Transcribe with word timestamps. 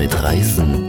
mit 0.00 0.22
Reisen? 0.22 0.86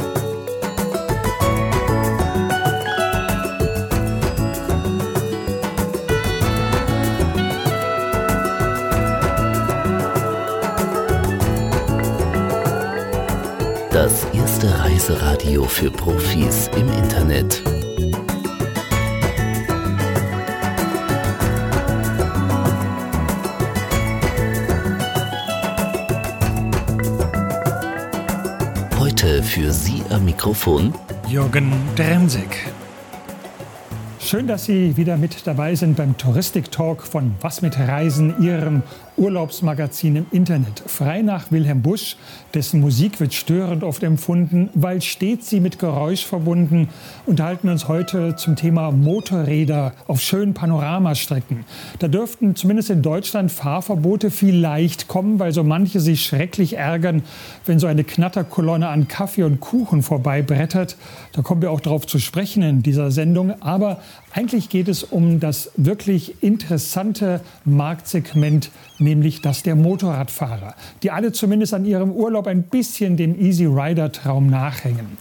Das 13.91 14.25
erste 14.33 14.79
Reiseradio 14.79 15.65
für 15.65 15.91
Profis 15.91 16.69
im 16.77 16.87
Internet. 16.93 17.61
Für 29.51 29.73
Sie 29.73 30.01
am 30.09 30.23
Mikrofon 30.23 30.93
Jürgen 31.27 31.73
Dremsek. 31.97 32.71
Schön, 34.17 34.47
dass 34.47 34.63
Sie 34.63 34.95
wieder 34.95 35.17
mit 35.17 35.45
dabei 35.45 35.75
sind 35.75 35.97
beim 35.97 36.17
Touristik-Talk 36.17 37.03
von 37.03 37.35
Was 37.41 37.61
mit 37.61 37.77
Reisen, 37.77 38.41
Ihrem 38.41 38.81
Urlaubsmagazin 39.21 40.15
im 40.15 40.25
Internet. 40.31 40.81
Frei 40.87 41.21
nach 41.21 41.51
Wilhelm 41.51 41.83
Busch, 41.83 42.15
dessen 42.55 42.81
Musik 42.81 43.19
wird 43.19 43.35
störend 43.35 43.83
oft 43.83 44.01
empfunden, 44.01 44.71
weil 44.73 44.99
stets 45.03 45.47
sie 45.47 45.59
mit 45.59 45.77
Geräusch 45.77 46.25
verbunden, 46.25 46.89
unterhalten 47.27 47.69
uns 47.69 47.87
heute 47.87 48.35
zum 48.35 48.55
Thema 48.55 48.89
Motorräder 48.89 49.93
auf 50.07 50.21
schönen 50.21 50.55
Panoramastrecken. 50.55 51.65
Da 51.99 52.07
dürften 52.07 52.55
zumindest 52.55 52.89
in 52.89 53.03
Deutschland 53.03 53.51
Fahrverbote 53.51 54.31
vielleicht 54.31 55.07
kommen, 55.07 55.37
weil 55.37 55.51
so 55.51 55.63
manche 55.63 55.99
sich 55.99 56.25
schrecklich 56.25 56.77
ärgern, 56.77 57.21
wenn 57.67 57.77
so 57.77 57.85
eine 57.85 58.03
Knatterkolonne 58.03 58.87
an 58.87 59.07
Kaffee 59.07 59.43
und 59.43 59.59
Kuchen 59.59 60.01
vorbeibrettert. 60.01 60.97
Da 61.33 61.43
kommen 61.43 61.61
wir 61.61 61.69
auch 61.69 61.79
darauf 61.81 62.07
zu 62.07 62.17
sprechen 62.17 62.63
in 62.63 62.81
dieser 62.81 63.11
Sendung. 63.11 63.53
Aber 63.61 64.01
eigentlich 64.33 64.69
geht 64.69 64.87
es 64.87 65.03
um 65.03 65.39
das 65.39 65.71
wirklich 65.75 66.41
interessante 66.41 67.41
Marktsegment, 67.65 68.71
nämlich 68.97 69.41
das 69.41 69.63
der 69.63 69.75
Motorradfahrer, 69.75 70.75
die 71.03 71.11
alle 71.11 71.31
zumindest 71.31 71.73
an 71.73 71.85
ihrem 71.85 72.11
Urlaub 72.11 72.47
ein 72.47 72.63
bisschen 72.63 73.17
dem 73.17 73.39
Easy 73.39 73.65
Rider 73.65 74.11
Traum 74.11 74.49
nachhängen. 74.49 75.17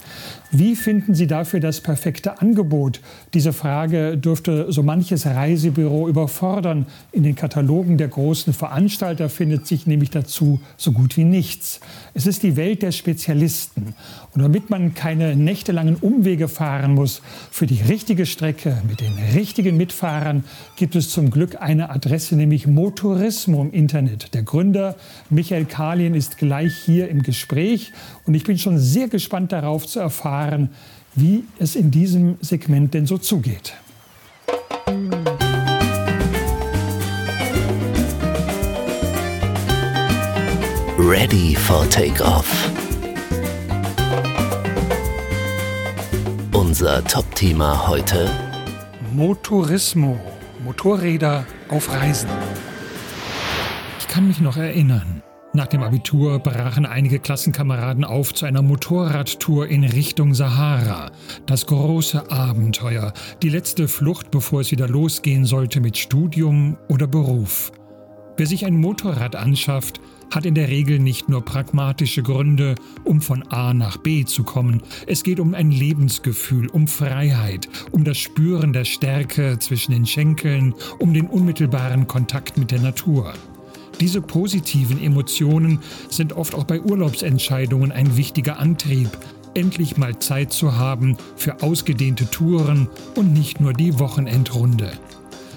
Wie 0.53 0.75
finden 0.75 1.15
Sie 1.15 1.27
dafür 1.27 1.61
das 1.61 1.79
perfekte 1.79 2.41
Angebot? 2.41 2.99
Diese 3.33 3.53
Frage 3.53 4.17
dürfte 4.17 4.69
so 4.69 4.83
manches 4.83 5.25
Reisebüro 5.25 6.09
überfordern. 6.09 6.87
In 7.13 7.23
den 7.23 7.35
Katalogen 7.35 7.97
der 7.97 8.09
großen 8.09 8.51
Veranstalter 8.51 9.29
findet 9.29 9.65
sich 9.65 9.87
nämlich 9.87 10.09
dazu 10.09 10.59
so 10.75 10.91
gut 10.91 11.15
wie 11.15 11.23
nichts. 11.23 11.79
Es 12.13 12.27
ist 12.27 12.43
die 12.43 12.57
Welt 12.57 12.81
der 12.81 12.91
Spezialisten. 12.91 13.95
Und 14.33 14.41
damit 14.41 14.69
man 14.69 14.93
keine 14.93 15.37
nächtelangen 15.37 15.95
Umwege 15.95 16.49
fahren 16.49 16.95
muss 16.95 17.21
für 17.49 17.65
die 17.65 17.81
richtige 17.81 18.25
Strecke 18.25 18.81
mit 18.89 18.99
den 18.99 19.13
richtigen 19.33 19.77
Mitfahrern, 19.77 20.43
gibt 20.75 20.97
es 20.97 21.11
zum 21.11 21.31
Glück 21.31 21.61
eine 21.61 21.89
Adresse, 21.91 22.35
nämlich 22.35 22.67
Motorismo 22.67 23.61
im 23.61 23.71
Internet. 23.71 24.33
Der 24.33 24.43
Gründer 24.43 24.95
Michael 25.29 25.63
Kalien 25.63 26.13
ist 26.13 26.37
gleich 26.37 26.73
hier 26.75 27.07
im 27.07 27.23
Gespräch 27.23 27.93
und 28.25 28.33
ich 28.33 28.43
bin 28.43 28.57
schon 28.57 28.77
sehr 28.79 29.07
gespannt 29.07 29.53
darauf 29.53 29.87
zu 29.87 29.99
erfahren, 29.99 30.40
wie 31.15 31.43
es 31.59 31.75
in 31.75 31.91
diesem 31.91 32.37
Segment 32.41 32.93
denn 32.93 33.05
so 33.05 33.17
zugeht. 33.17 33.73
Ready 40.97 41.55
for 41.55 41.89
Takeoff. 41.89 42.69
Unser 46.53 47.03
Top-Thema 47.03 47.87
heute 47.87 48.29
Motorismo, 49.13 50.19
Motorräder 50.63 51.45
auf 51.69 51.91
Reisen. 51.91 52.29
Ich 53.99 54.07
kann 54.07 54.27
mich 54.27 54.39
noch 54.39 54.57
erinnern. 54.57 55.20
Nach 55.53 55.67
dem 55.67 55.83
Abitur 55.83 56.39
brachen 56.39 56.85
einige 56.85 57.19
Klassenkameraden 57.19 58.05
auf 58.05 58.33
zu 58.33 58.45
einer 58.45 58.61
Motorradtour 58.61 59.67
in 59.67 59.83
Richtung 59.83 60.33
Sahara. 60.33 61.11
Das 61.45 61.65
große 61.65 62.31
Abenteuer, 62.31 63.11
die 63.43 63.49
letzte 63.49 63.89
Flucht, 63.89 64.31
bevor 64.31 64.61
es 64.61 64.71
wieder 64.71 64.87
losgehen 64.87 65.43
sollte 65.43 65.81
mit 65.81 65.97
Studium 65.97 66.77
oder 66.87 67.05
Beruf. 67.05 67.73
Wer 68.37 68.47
sich 68.47 68.65
ein 68.65 68.79
Motorrad 68.79 69.35
anschafft, 69.35 69.99
hat 70.33 70.45
in 70.45 70.55
der 70.55 70.69
Regel 70.69 70.99
nicht 70.99 71.27
nur 71.27 71.43
pragmatische 71.43 72.23
Gründe, 72.23 72.75
um 73.03 73.19
von 73.19 73.43
A 73.49 73.73
nach 73.73 73.97
B 73.97 74.23
zu 74.23 74.45
kommen. 74.45 74.81
Es 75.05 75.21
geht 75.21 75.41
um 75.41 75.53
ein 75.53 75.71
Lebensgefühl, 75.71 76.67
um 76.69 76.87
Freiheit, 76.87 77.67
um 77.91 78.05
das 78.05 78.17
Spüren 78.17 78.71
der 78.71 78.85
Stärke 78.85 79.59
zwischen 79.59 79.91
den 79.91 80.05
Schenkeln, 80.05 80.73
um 80.97 81.13
den 81.13 81.27
unmittelbaren 81.27 82.07
Kontakt 82.07 82.57
mit 82.57 82.71
der 82.71 82.79
Natur. 82.79 83.33
Diese 84.01 84.19
positiven 84.19 85.01
Emotionen 85.01 85.79
sind 86.09 86.33
oft 86.33 86.55
auch 86.55 86.63
bei 86.63 86.81
Urlaubsentscheidungen 86.81 87.91
ein 87.91 88.17
wichtiger 88.17 88.57
Antrieb, 88.57 89.09
endlich 89.53 89.95
mal 89.95 90.17
Zeit 90.17 90.51
zu 90.51 90.75
haben 90.75 91.17
für 91.35 91.61
ausgedehnte 91.61 92.29
Touren 92.31 92.89
und 93.15 93.31
nicht 93.31 93.59
nur 93.59 93.73
die 93.73 93.99
Wochenendrunde. 93.99 94.91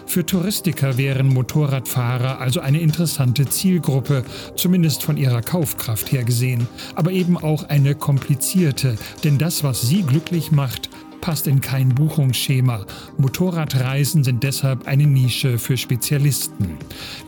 Für 0.07 0.27
Touristiker 0.27 0.99
wären 0.99 1.29
Motorradfahrer 1.29 2.39
also 2.39 2.61
eine 2.61 2.81
interessante 2.81 3.47
Zielgruppe, 3.47 4.25
zumindest 4.57 5.03
von 5.03 5.17
ihrer 5.17 5.41
Kaufkraft 5.41 6.13
her 6.13 6.23
gesehen, 6.23 6.69
aber 6.95 7.13
eben 7.13 7.39
auch 7.39 7.65
eine 7.71 7.95
komplizierte, 7.95 8.97
denn 9.25 9.39
das, 9.39 9.65
was 9.65 9.81
sie 9.81 10.03
glücklich 10.03 10.53
macht, 10.53 10.91
passt 11.25 11.47
in 11.47 11.63
kein 11.63 11.89
Buchungsschema. 11.89 12.85
Motorradreisen 13.17 14.25
sind 14.25 14.43
deshalb 14.43 14.87
eine 14.87 15.07
Nische 15.07 15.59
für 15.59 15.79
Spezialisten. 15.79 16.77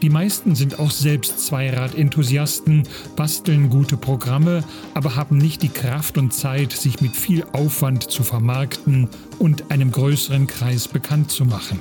Die 0.03 0.11
meisten 0.11 0.55
sind 0.55 0.79
auch 0.79 0.91
selbst 0.91 1.47
Zweirad-Enthusiasten, 1.47 2.83
basteln 3.17 3.71
gute 3.71 3.97
Programme, 3.97 4.63
aber 4.93 5.17
haben 5.17 5.39
nicht 5.39 5.63
die 5.63 5.71
Kraft 5.71 6.19
und 6.19 6.35
Zeit, 6.35 6.73
sich 6.73 7.01
mit 7.01 7.17
viel 7.17 7.43
Aufwand 7.53 8.11
zu 8.11 8.23
vermarkten 8.23 9.09
und 9.39 9.71
einem 9.71 9.93
größeren 9.93 10.47
Kreis 10.47 10.89
bekannt 10.89 11.31
zu 11.31 11.47
machen. 11.47 11.81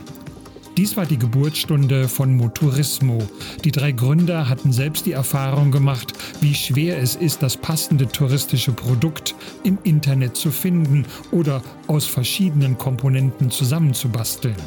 Dies 0.78 0.98
war 0.98 1.06
die 1.06 1.18
Geburtsstunde 1.18 2.10
von 2.10 2.36
Motorismo. 2.36 3.26
Die 3.64 3.72
drei 3.72 3.94
Gründer 3.94 4.50
hatten 4.50 4.74
selbst 4.74 5.06
die 5.06 5.14
Erfahrung 5.14 5.72
gemacht, 5.72 6.12
wie 6.42 6.54
schwer 6.54 6.98
es 6.98 7.16
ist, 7.16 7.42
das 7.42 7.56
passende 7.56 8.10
touristische 8.10 8.74
Produkt 8.74 9.36
im 9.64 9.78
Internet 9.84 10.36
zu 10.36 10.52
finden 10.52 11.06
oder 11.32 11.62
aus 11.88 12.06
verschiedenen 12.06 12.78
Komponenten 12.78 13.52
zusammenzubasteln. 13.52 14.58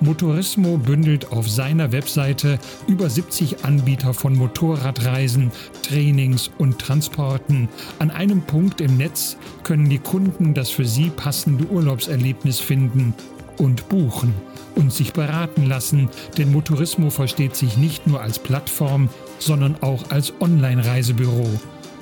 Motorismo 0.00 0.76
bündelt 0.76 1.32
auf 1.32 1.48
seiner 1.48 1.92
Webseite 1.92 2.58
über 2.86 3.08
70 3.08 3.64
Anbieter 3.64 4.12
von 4.12 4.36
Motorradreisen, 4.36 5.50
Trainings 5.82 6.50
und 6.58 6.78
Transporten. 6.78 7.70
An 8.00 8.10
einem 8.10 8.42
Punkt 8.42 8.82
im 8.82 8.98
Netz 8.98 9.38
können 9.62 9.88
die 9.88 9.98
Kunden 9.98 10.52
das 10.52 10.68
für 10.68 10.84
sie 10.84 11.08
passende 11.08 11.64
Urlaubserlebnis 11.68 12.60
finden 12.60 13.14
und 13.56 13.88
buchen 13.88 14.34
und 14.74 14.92
sich 14.92 15.12
beraten 15.12 15.66
lassen, 15.66 16.08
denn 16.38 16.52
Motorismo 16.52 17.10
versteht 17.10 17.56
sich 17.56 17.76
nicht 17.76 18.06
nur 18.06 18.20
als 18.20 18.38
Plattform, 18.38 19.08
sondern 19.38 19.76
auch 19.80 20.10
als 20.10 20.32
Online-Reisebüro 20.40 21.48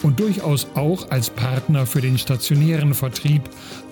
und 0.02 0.20
durchaus 0.20 0.66
auch 0.74 1.10
als 1.10 1.30
Partner 1.30 1.86
für 1.86 2.00
den 2.00 2.18
stationären 2.18 2.94
Vertrieb, 2.94 3.42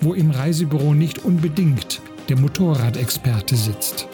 wo 0.01 0.13
im 0.13 0.31
Reisebüro 0.31 0.93
nicht 0.93 1.23
unbedingt 1.25 2.01
der 2.29 2.37
Motorradexperte 2.37 3.55
sitzt. 3.55 4.07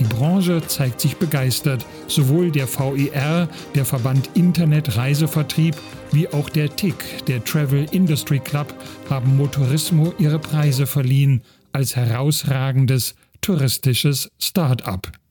Die 0.00 0.04
Branche 0.04 0.60
zeigt 0.66 1.00
sich 1.00 1.16
begeistert. 1.16 1.86
Sowohl 2.08 2.50
der 2.50 2.66
VIR, 2.66 3.48
der 3.74 3.84
Verband 3.84 4.28
Internet 4.34 4.96
Reisevertrieb, 4.96 5.76
wie 6.10 6.28
auch 6.28 6.48
der 6.48 6.74
TIC, 6.74 7.26
der 7.26 7.44
Travel 7.44 7.86
Industry 7.92 8.40
Club, 8.40 8.74
haben 9.08 9.36
Motorismo 9.36 10.12
ihre 10.18 10.38
Preise 10.38 10.86
verliehen 10.86 11.42
als 11.72 11.94
herausragendes 11.96 13.14
touristisches 13.44 14.26
Start-up. 14.38 15.23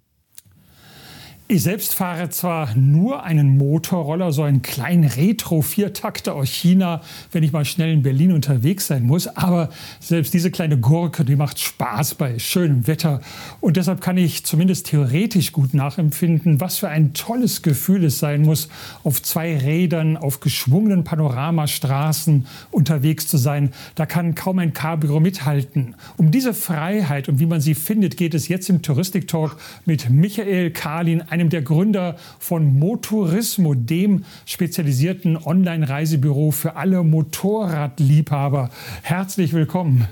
Ich 1.54 1.62
selbst 1.62 1.94
fahre 1.94 2.32
zwar 2.32 2.76
nur 2.76 3.22
einen 3.22 3.60
Motorroller, 3.60 4.32
so 4.32 4.42
einen 4.42 4.64
kleinen 4.64 5.04
Retro-Viertakter 5.04 6.34
aus 6.34 6.50
China, 6.50 7.02
wenn 7.32 7.44
ich 7.44 7.52
mal 7.52 7.64
schnell 7.64 7.94
in 7.94 8.02
Berlin 8.02 8.32
unterwegs 8.32 8.88
sein 8.88 9.04
muss, 9.04 9.28
aber 9.28 9.70
selbst 10.00 10.34
diese 10.34 10.50
kleine 10.50 10.80
Gurke, 10.80 11.24
die 11.24 11.36
macht 11.36 11.60
Spaß 11.60 12.16
bei 12.16 12.40
schönem 12.40 12.88
Wetter. 12.88 13.22
Und 13.62 13.78
deshalb 13.78 14.02
kann 14.02 14.18
ich 14.18 14.44
zumindest 14.46 14.88
theoretisch 14.88 15.52
gut 15.52 15.76
nachempfinden, 15.76 16.60
was 16.60 16.80
für 16.80 16.90
ein 16.90 17.14
tolles 17.14 17.62
Gefühl 17.62 18.06
es 18.06 18.18
sein 18.18 18.42
muss, 18.42 18.68
auf 19.04 19.22
zwei 19.22 19.56
Rädern, 19.56 20.18
auf 20.18 20.40
geschwungenen 20.40 21.04
Panoramastraßen 21.04 22.48
unterwegs 22.72 23.28
zu 23.28 23.38
sein. 23.38 23.70
Da 23.94 24.08
kann 24.08 24.34
kaum 24.34 24.58
ein 24.58 24.74
Cabrio 24.74 25.20
mithalten. 25.20 25.94
Um 26.18 26.32
diese 26.32 26.56
Freiheit 26.56 27.30
und 27.30 27.40
wie 27.40 27.46
man 27.46 27.62
sie 27.62 27.76
findet, 27.76 28.18
geht 28.18 28.34
es 28.34 28.48
jetzt 28.48 28.72
im 28.72 28.82
Touristik-Talk 28.82 29.56
mit 29.86 30.10
Michael 30.10 30.72
Kalin, 30.72 31.22
einem 31.22 31.43
einem 31.44 31.50
der 31.50 31.62
Gründer 31.62 32.16
von 32.40 32.80
Motorismo, 32.80 33.74
dem 33.74 34.24
spezialisierten 34.46 35.36
Online-Reisebüro 35.38 36.52
für 36.52 36.78
alle 36.78 37.04
Motorradliebhaber. 37.04 38.70
Herzlich 39.02 39.52
willkommen. 39.52 40.08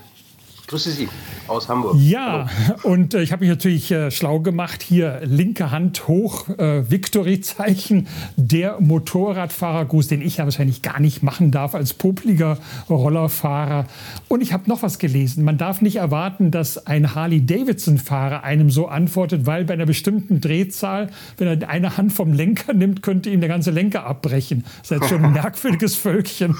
Grüße 0.71 0.91
Sie 0.91 1.09
aus 1.49 1.67
Hamburg. 1.67 1.97
Ja, 1.99 2.47
Hallo. 2.67 2.77
und 2.83 3.13
äh, 3.13 3.21
ich 3.21 3.33
habe 3.33 3.41
mich 3.41 3.49
natürlich 3.49 3.91
äh, 3.91 4.09
schlau 4.09 4.39
gemacht. 4.39 4.81
Hier 4.81 5.19
linke 5.25 5.69
Hand 5.69 6.07
hoch, 6.07 6.47
äh, 6.47 6.89
Victory-Zeichen, 6.89 8.07
der 8.37 8.79
Motorradfahrergruß, 8.79 10.07
den 10.07 10.21
ich 10.21 10.37
ja 10.37 10.45
wahrscheinlich 10.45 10.81
gar 10.81 11.01
nicht 11.01 11.23
machen 11.23 11.51
darf 11.51 11.75
als 11.75 11.93
popliger 11.93 12.57
Rollerfahrer. 12.89 13.85
Und 14.29 14.39
ich 14.39 14.53
habe 14.53 14.69
noch 14.69 14.81
was 14.81 14.97
gelesen. 14.97 15.43
Man 15.43 15.57
darf 15.57 15.81
nicht 15.81 15.97
erwarten, 15.97 16.51
dass 16.51 16.87
ein 16.87 17.15
Harley-Davidson-Fahrer 17.15 18.45
einem 18.45 18.69
so 18.69 18.87
antwortet, 18.87 19.45
weil 19.45 19.65
bei 19.65 19.73
einer 19.73 19.85
bestimmten 19.85 20.39
Drehzahl, 20.39 21.09
wenn 21.37 21.47
er 21.49 21.67
eine 21.67 21.97
Hand 21.97 22.13
vom 22.13 22.31
Lenker 22.31 22.71
nimmt, 22.73 23.03
könnte 23.03 23.29
ihm 23.29 23.41
der 23.41 23.49
ganze 23.49 23.71
Lenker 23.71 24.05
abbrechen. 24.05 24.63
Das 24.83 24.91
ist 24.91 25.01
jetzt 25.01 25.09
schon 25.09 25.25
ein 25.25 25.33
merkwürdiges 25.33 25.97
Völkchen. 25.97 26.55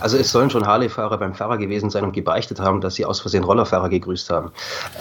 Also 0.00 0.16
es 0.16 0.30
sollen 0.32 0.48
schon 0.48 0.66
Harley-Fahrer 0.66 1.18
beim 1.18 1.34
Fahrer 1.34 1.58
gewesen 1.58 1.90
sein 1.90 2.04
und 2.04 2.12
gebeichtet 2.12 2.60
haben, 2.60 2.80
dass 2.80 2.94
sie 2.94 3.04
aus 3.04 3.17
Versehen 3.20 3.44
Rollerfahrer 3.44 3.88
gegrüßt 3.88 4.30
haben. 4.30 4.52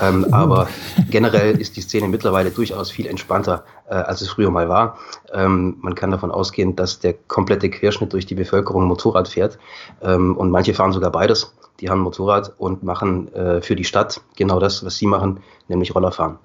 Ähm, 0.01 0.25
uh. 0.29 0.33
Aber 0.33 0.67
generell 1.09 1.59
ist 1.59 1.77
die 1.77 1.81
Szene 1.81 2.07
mittlerweile 2.07 2.51
durchaus 2.51 2.91
viel 2.91 3.07
entspannter, 3.07 3.63
äh, 3.89 3.95
als 3.95 4.21
es 4.21 4.29
früher 4.29 4.51
mal 4.51 4.69
war. 4.69 4.97
Ähm, 5.33 5.77
man 5.81 5.95
kann 5.95 6.11
davon 6.11 6.31
ausgehen, 6.31 6.75
dass 6.75 6.99
der 6.99 7.13
komplette 7.13 7.69
Querschnitt 7.69 8.13
durch 8.13 8.25
die 8.25 8.35
Bevölkerung 8.35 8.85
Motorrad 8.85 9.27
fährt. 9.27 9.57
Ähm, 10.01 10.35
und 10.37 10.51
manche 10.51 10.73
fahren 10.73 10.93
sogar 10.93 11.11
beides. 11.11 11.53
Die 11.79 11.89
haben 11.89 11.99
Motorrad 11.99 12.53
und 12.57 12.83
machen 12.83 13.33
äh, 13.33 13.61
für 13.61 13.75
die 13.75 13.83
Stadt 13.83 14.21
genau 14.35 14.59
das, 14.59 14.83
was 14.83 14.97
sie 14.97 15.05
machen, 15.05 15.41
nämlich 15.67 15.93
Rollerfahren. 15.93 16.39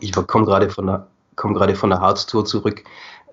Ich 0.00 0.12
komme 0.12 0.44
gerade 0.44 0.68
von 0.70 0.86
der 0.86 1.06
komme 1.38 1.54
gerade 1.54 1.74
von 1.74 1.88
der 1.88 2.00
Harz-Tour 2.00 2.44
zurück. 2.44 2.84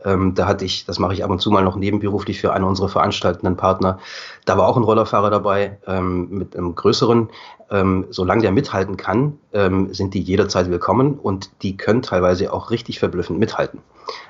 Ähm, 0.06 0.36
da 0.36 0.48
hatte 0.48 0.63
ich, 0.66 0.86
das 0.86 1.00
mache 1.00 1.13
ich 1.13 1.24
ab 1.24 1.31
und 1.31 1.42
zu 1.42 1.52
mal 1.52 1.63
noch 1.63 1.75
nebenberuflich 1.75 2.40
für 2.40 2.54
einen 2.54 2.63
unserer 2.63 2.90
veranstaltenden 2.90 3.57
Partner. 3.57 4.00
Da 4.46 4.57
war 4.57 4.68
auch 4.68 4.78
ein 4.78 4.84
Rollerfahrer 4.84 5.30
dabei 5.30 5.78
ähm, 5.88 6.30
mit 6.30 6.56
einem 6.56 6.75
größeren. 6.75 7.30
Ähm, 7.72 8.06
solange 8.12 8.44
der 8.44 8.52
mithalten 8.52 8.96
kann, 8.96 9.40
ähm, 9.52 9.92
sind 9.92 10.13
die 10.13 10.22
jederzeit 10.22 10.69
willkommen 10.69 11.16
und 11.16 11.50
die 11.63 11.75
können 11.75 12.04
teilweise 12.04 12.54
auch 12.54 12.69
richtig 12.69 13.00
verblüffend 13.00 13.40
mithalten. 13.40 13.80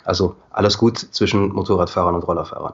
Also 0.06 0.36
alles 0.52 0.78
gut 0.78 0.98
zwischen 0.98 1.50
Motorradfahrern 1.50 2.16
und 2.16 2.26
Rollerfahrern. 2.26 2.74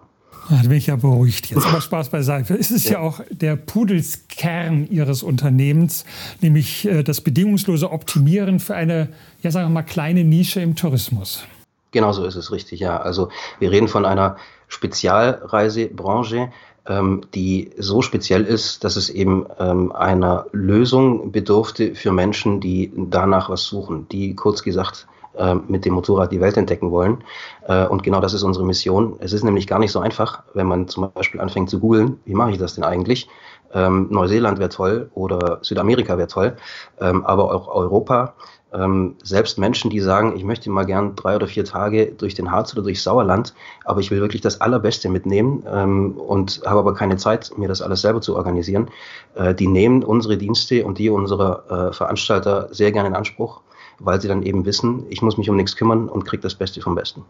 Ja, 0.49 0.57
da 0.57 0.67
bin 0.67 0.77
ich 0.77 0.87
ja 0.87 0.95
beruhigt 0.95 1.49
jetzt. 1.49 1.65
Aber 1.65 1.81
Spaß 1.81 2.09
beiseite. 2.09 2.55
Es 2.55 2.71
ist 2.71 2.85
ja. 2.85 2.93
ja 2.93 2.99
auch 2.99 3.21
der 3.31 3.55
Pudelskern 3.55 4.87
Ihres 4.89 5.23
Unternehmens, 5.23 6.05
nämlich 6.41 6.85
äh, 6.87 7.03
das 7.03 7.21
bedingungslose 7.21 7.89
Optimieren 7.91 8.59
für 8.59 8.75
eine, 8.75 9.09
ja 9.41 9.49
sagen 9.49 9.67
wir 9.69 9.73
mal, 9.73 9.83
kleine 9.83 10.23
Nische 10.23 10.61
im 10.61 10.75
Tourismus. 10.75 11.43
Genau 11.91 12.13
so 12.13 12.23
ist 12.23 12.35
es 12.35 12.51
richtig, 12.51 12.79
ja. 12.79 12.97
Also 12.97 13.29
wir 13.59 13.71
reden 13.71 13.89
von 13.89 14.05
einer 14.05 14.37
Spezialreisebranche, 14.69 16.51
ähm, 16.87 17.21
die 17.35 17.71
so 17.77 18.01
speziell 18.01 18.45
ist, 18.45 18.83
dass 18.83 18.95
es 18.95 19.09
eben 19.09 19.45
ähm, 19.59 19.91
einer 19.91 20.45
Lösung 20.51 21.31
bedurfte 21.31 21.93
für 21.95 22.11
Menschen, 22.11 22.61
die 22.61 22.91
danach 22.95 23.49
was 23.49 23.65
suchen, 23.65 24.07
die 24.09 24.35
kurz 24.35 24.63
gesagt 24.63 25.07
äh, 25.35 25.55
mit 25.55 25.85
dem 25.85 25.93
Motorrad 25.93 26.31
die 26.31 26.41
Welt 26.41 26.57
entdecken 26.57 26.91
wollen. 26.91 27.23
Äh, 27.67 27.85
und 27.85 28.03
genau 28.03 28.21
das 28.21 28.33
ist 28.33 28.43
unsere 28.43 28.65
Mission. 28.65 29.17
Es 29.19 29.33
ist 29.33 29.43
nämlich 29.43 29.67
gar 29.67 29.79
nicht 29.79 29.91
so 29.91 29.99
einfach, 29.99 30.43
wenn 30.53 30.67
man 30.67 30.87
zum 30.87 31.11
Beispiel 31.13 31.41
anfängt 31.41 31.69
zu 31.69 31.79
googeln, 31.79 32.19
wie 32.25 32.33
mache 32.33 32.51
ich 32.51 32.57
das 32.57 32.75
denn 32.75 32.83
eigentlich? 32.83 33.29
Ähm, 33.73 34.07
Neuseeland 34.09 34.59
wäre 34.59 34.69
toll 34.69 35.09
oder 35.13 35.59
Südamerika 35.61 36.17
wäre 36.17 36.27
toll, 36.27 36.57
ähm, 36.99 37.25
aber 37.25 37.53
auch 37.53 37.67
Europa 37.67 38.33
ähm, 38.73 39.15
selbst 39.23 39.57
Menschen, 39.57 39.89
die 39.89 39.99
sagen, 39.99 40.35
ich 40.35 40.43
möchte 40.43 40.69
mal 40.69 40.85
gern 40.85 41.15
drei 41.15 41.35
oder 41.35 41.47
vier 41.47 41.65
Tage 41.65 42.13
durch 42.17 42.35
den 42.35 42.51
Harz 42.51 42.73
oder 42.73 42.83
durch 42.83 43.01
Sauerland, 43.01 43.53
aber 43.85 43.99
ich 43.99 44.11
will 44.11 44.21
wirklich 44.21 44.41
das 44.41 44.61
Allerbeste 44.61 45.09
mitnehmen 45.09 45.63
ähm, 45.71 46.13
und 46.13 46.61
habe 46.65 46.79
aber 46.79 46.93
keine 46.93 47.17
Zeit, 47.17 47.51
mir 47.57 47.67
das 47.67 47.81
alles 47.81 48.01
selber 48.01 48.21
zu 48.21 48.35
organisieren, 48.35 48.89
äh, 49.35 49.53
die 49.53 49.67
nehmen 49.67 50.03
unsere 50.03 50.37
Dienste 50.37 50.85
und 50.85 50.97
die 50.97 51.09
unserer 51.09 51.89
äh, 51.89 51.93
Veranstalter 51.93 52.69
sehr 52.71 52.91
gerne 52.91 53.09
in 53.09 53.15
Anspruch, 53.15 53.61
weil 53.99 54.21
sie 54.21 54.27
dann 54.27 54.43
eben 54.43 54.65
wissen, 54.65 55.03
ich 55.09 55.21
muss 55.21 55.37
mich 55.37 55.49
um 55.49 55.55
nichts 55.55 55.75
kümmern 55.75 56.07
und 56.07 56.25
kriege 56.25 56.41
das 56.41 56.55
Beste 56.55 56.81
vom 56.81 56.95
Besten. 56.95 57.23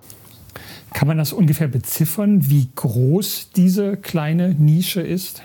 Kann 0.93 1.07
man 1.07 1.17
das 1.17 1.31
ungefähr 1.31 1.69
beziffern, 1.69 2.49
wie 2.49 2.69
groß 2.75 3.51
diese 3.55 3.95
kleine 3.95 4.49
Nische 4.49 5.01
ist? 5.01 5.41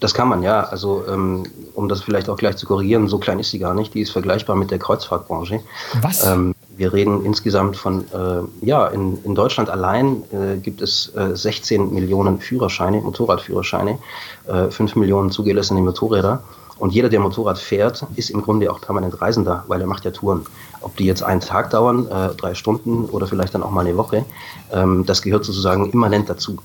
Das 0.00 0.12
kann 0.12 0.28
man, 0.28 0.42
ja. 0.42 0.62
Also, 0.62 1.04
ähm, 1.08 1.44
um 1.74 1.88
das 1.88 2.02
vielleicht 2.02 2.28
auch 2.28 2.36
gleich 2.36 2.56
zu 2.56 2.66
korrigieren, 2.66 3.08
so 3.08 3.18
klein 3.18 3.38
ist 3.38 3.50
sie 3.50 3.58
gar 3.58 3.74
nicht. 3.74 3.94
Die 3.94 4.00
ist 4.02 4.10
vergleichbar 4.10 4.56
mit 4.56 4.70
der 4.70 4.78
Kreuzfahrtbranche. 4.78 5.60
Was? 6.02 6.26
Ähm, 6.26 6.54
wir 6.76 6.92
reden 6.92 7.24
insgesamt 7.24 7.76
von, 7.76 8.04
äh, 8.12 8.66
ja, 8.66 8.86
in, 8.88 9.22
in 9.24 9.34
Deutschland 9.34 9.70
allein 9.70 10.22
äh, 10.32 10.58
gibt 10.58 10.82
es 10.82 11.14
äh, 11.16 11.34
16 11.34 11.92
Millionen 11.92 12.38
Führerscheine, 12.38 13.00
Motorradführerscheine, 13.00 13.98
äh, 14.46 14.70
5 14.70 14.96
Millionen 14.96 15.30
zugelassene 15.30 15.80
Motorräder. 15.80 16.42
Und 16.78 16.92
jeder, 16.92 17.08
der 17.08 17.20
Motorrad 17.20 17.58
fährt, 17.58 18.06
ist 18.16 18.28
im 18.28 18.42
Grunde 18.42 18.70
auch 18.70 18.82
permanent 18.82 19.18
Reisender, 19.22 19.64
weil 19.66 19.80
er 19.80 19.86
macht 19.86 20.04
ja 20.04 20.10
Touren. 20.10 20.44
Ob 20.82 20.94
die 20.98 21.06
jetzt 21.06 21.22
einen 21.22 21.40
Tag 21.40 21.70
dauern, 21.70 22.06
äh, 22.06 22.34
drei 22.34 22.54
Stunden 22.54 23.06
oder 23.06 23.26
vielleicht 23.26 23.54
dann 23.54 23.62
auch 23.62 23.70
mal 23.70 23.86
eine 23.86 23.96
Woche, 23.96 24.26
ähm, 24.70 25.06
das 25.06 25.22
gehört 25.22 25.46
sozusagen 25.46 25.90
immanent 25.90 26.28
dazu 26.28 26.58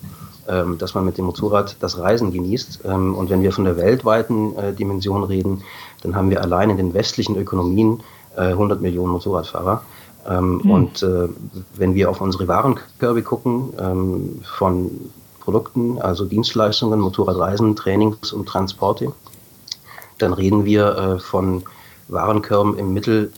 dass 0.77 0.93
man 0.93 1.05
mit 1.05 1.17
dem 1.17 1.25
Motorrad 1.25 1.77
das 1.79 1.97
Reisen 1.97 2.31
genießt. 2.31 2.81
Ähm, 2.85 3.15
und 3.15 3.29
wenn 3.29 3.41
wir 3.41 3.51
von 3.51 3.65
der 3.65 3.77
weltweiten 3.77 4.55
äh, 4.57 4.73
Dimension 4.73 5.23
reden, 5.23 5.63
dann 6.03 6.15
haben 6.15 6.29
wir 6.29 6.41
allein 6.41 6.69
in 6.69 6.77
den 6.77 6.93
westlichen 6.93 7.35
Ökonomien 7.37 8.01
äh, 8.35 8.51
100 8.51 8.81
Millionen 8.81 9.11
Motorradfahrer. 9.11 9.81
Ähm, 10.27 10.61
mhm. 10.63 10.71
Und 10.71 11.03
äh, 11.03 11.27
wenn 11.75 11.95
wir 11.95 12.09
auf 12.09 12.21
unsere 12.21 12.47
Warenkörbe 12.47 13.23
gucken, 13.23 13.73
ähm, 13.79 14.41
von 14.57 14.91
Produkten, 15.39 15.99
also 15.99 16.25
Dienstleistungen, 16.25 16.99
Motorradreisen, 16.99 17.75
Trainings 17.75 18.31
und 18.31 18.47
Transporte, 18.47 19.11
dann 20.19 20.33
reden 20.33 20.65
wir 20.65 20.97
äh, 20.97 21.19
von 21.19 21.63
Warenkörben 22.07 22.77
im 22.77 22.93
Mittel 22.93 23.31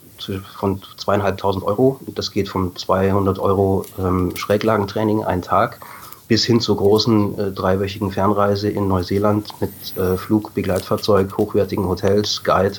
von 0.58 0.82
zweieinhalbtausend 0.98 1.64
Euro. 1.66 2.00
Das 2.16 2.32
geht 2.32 2.50
von 2.50 2.76
200 2.76 3.40
Euro 3.40 3.86
ähm, 4.00 4.36
Schräglagentraining 4.36 5.24
einen 5.24 5.42
Tag 5.42 5.80
bis 6.28 6.46
hin 6.46 6.60
zur 6.60 6.78
großen 6.78 7.38
äh, 7.38 7.52
dreiwöchigen 7.52 8.12
Fernreise 8.12 8.70
in 8.70 8.88
Neuseeland 8.88 9.50
mit 9.60 9.98
äh, 9.98 10.18
Flug, 10.18 10.54
Begleitfahrzeug, 10.54 11.38
hochwertigen 11.38 11.88
Hotels, 11.88 12.44
Guide 12.44 12.78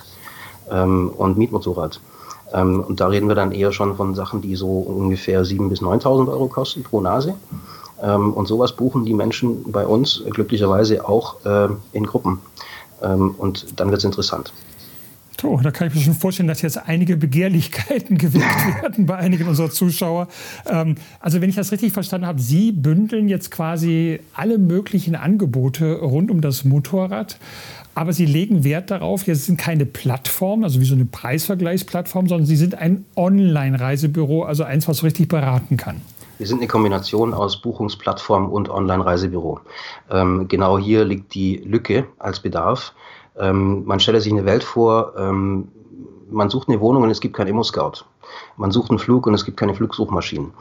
ähm, 0.70 1.10
und 1.10 1.38
Mietmotorrad. 1.38 2.00
Ähm, 2.52 2.80
und 2.80 3.00
da 3.00 3.08
reden 3.08 3.28
wir 3.28 3.34
dann 3.34 3.52
eher 3.52 3.72
schon 3.72 3.96
von 3.96 4.14
Sachen, 4.14 4.40
die 4.40 4.56
so 4.56 4.68
ungefähr 4.68 5.44
7.000 5.44 5.68
bis 5.68 5.82
9.000 5.82 6.28
Euro 6.28 6.48
kosten 6.48 6.82
pro 6.82 7.00
Nase. 7.00 7.34
Ähm, 8.02 8.32
und 8.32 8.46
sowas 8.46 8.72
buchen 8.72 9.04
die 9.04 9.14
Menschen 9.14 9.70
bei 9.70 9.86
uns 9.86 10.22
glücklicherweise 10.30 11.06
auch 11.08 11.44
äh, 11.44 11.68
in 11.92 12.06
Gruppen. 12.06 12.40
Ähm, 13.02 13.34
und 13.36 13.78
dann 13.80 13.90
wird 13.90 13.98
es 13.98 14.04
interessant. 14.04 14.52
So, 15.44 15.58
da 15.58 15.70
kann 15.72 15.88
ich 15.88 15.94
mir 15.94 16.00
schon 16.00 16.14
vorstellen, 16.14 16.48
dass 16.48 16.62
jetzt 16.62 16.88
einige 16.88 17.18
Begehrlichkeiten 17.18 18.16
geweckt 18.18 18.82
werden 18.82 19.04
bei 19.04 19.16
einigen 19.16 19.46
unserer 19.46 19.68
Zuschauer. 19.68 20.28
Ähm, 20.64 20.94
also 21.20 21.42
wenn 21.42 21.50
ich 21.50 21.54
das 21.54 21.70
richtig 21.70 21.92
verstanden 21.92 22.26
habe, 22.26 22.40
Sie 22.40 22.72
bündeln 22.72 23.28
jetzt 23.28 23.50
quasi 23.50 24.20
alle 24.32 24.56
möglichen 24.56 25.14
Angebote 25.14 25.96
rund 26.00 26.30
um 26.30 26.40
das 26.40 26.64
Motorrad. 26.64 27.36
Aber 27.94 28.14
Sie 28.14 28.24
legen 28.24 28.64
Wert 28.64 28.90
darauf, 28.90 29.26
jetzt 29.26 29.44
sind 29.44 29.58
keine 29.58 29.84
Plattform, 29.84 30.64
also 30.64 30.80
wie 30.80 30.86
so 30.86 30.94
eine 30.94 31.04
Preisvergleichsplattform, 31.04 32.26
sondern 32.26 32.46
Sie 32.46 32.56
sind 32.56 32.76
ein 32.76 33.04
Online-Reisebüro, 33.14 34.44
also 34.44 34.64
eins, 34.64 34.88
was 34.88 35.02
richtig 35.02 35.28
beraten 35.28 35.76
kann. 35.76 36.00
Wir 36.38 36.46
sind 36.46 36.60
eine 36.60 36.68
Kombination 36.68 37.34
aus 37.34 37.60
Buchungsplattform 37.60 38.48
und 38.48 38.70
Online-Reisebüro. 38.70 39.60
Ähm, 40.10 40.48
genau 40.48 40.78
hier 40.78 41.04
liegt 41.04 41.34
die 41.34 41.56
Lücke 41.58 42.06
als 42.18 42.40
Bedarf. 42.40 42.94
Ähm, 43.38 43.84
man 43.84 44.00
stelle 44.00 44.20
sich 44.20 44.32
eine 44.32 44.44
Welt 44.44 44.64
vor, 44.64 45.14
ähm, 45.16 45.68
man 46.30 46.50
sucht 46.50 46.68
eine 46.68 46.80
Wohnung 46.80 47.02
und 47.02 47.10
es 47.10 47.20
gibt 47.20 47.36
kein 47.36 47.46
Immo-Scout. 47.46 48.04
Man 48.56 48.70
sucht 48.70 48.90
einen 48.90 48.98
Flug 48.98 49.26
und 49.26 49.34
es 49.34 49.44
gibt 49.44 49.56
keine 49.56 49.74
Flugsuchmaschinen. 49.74 50.52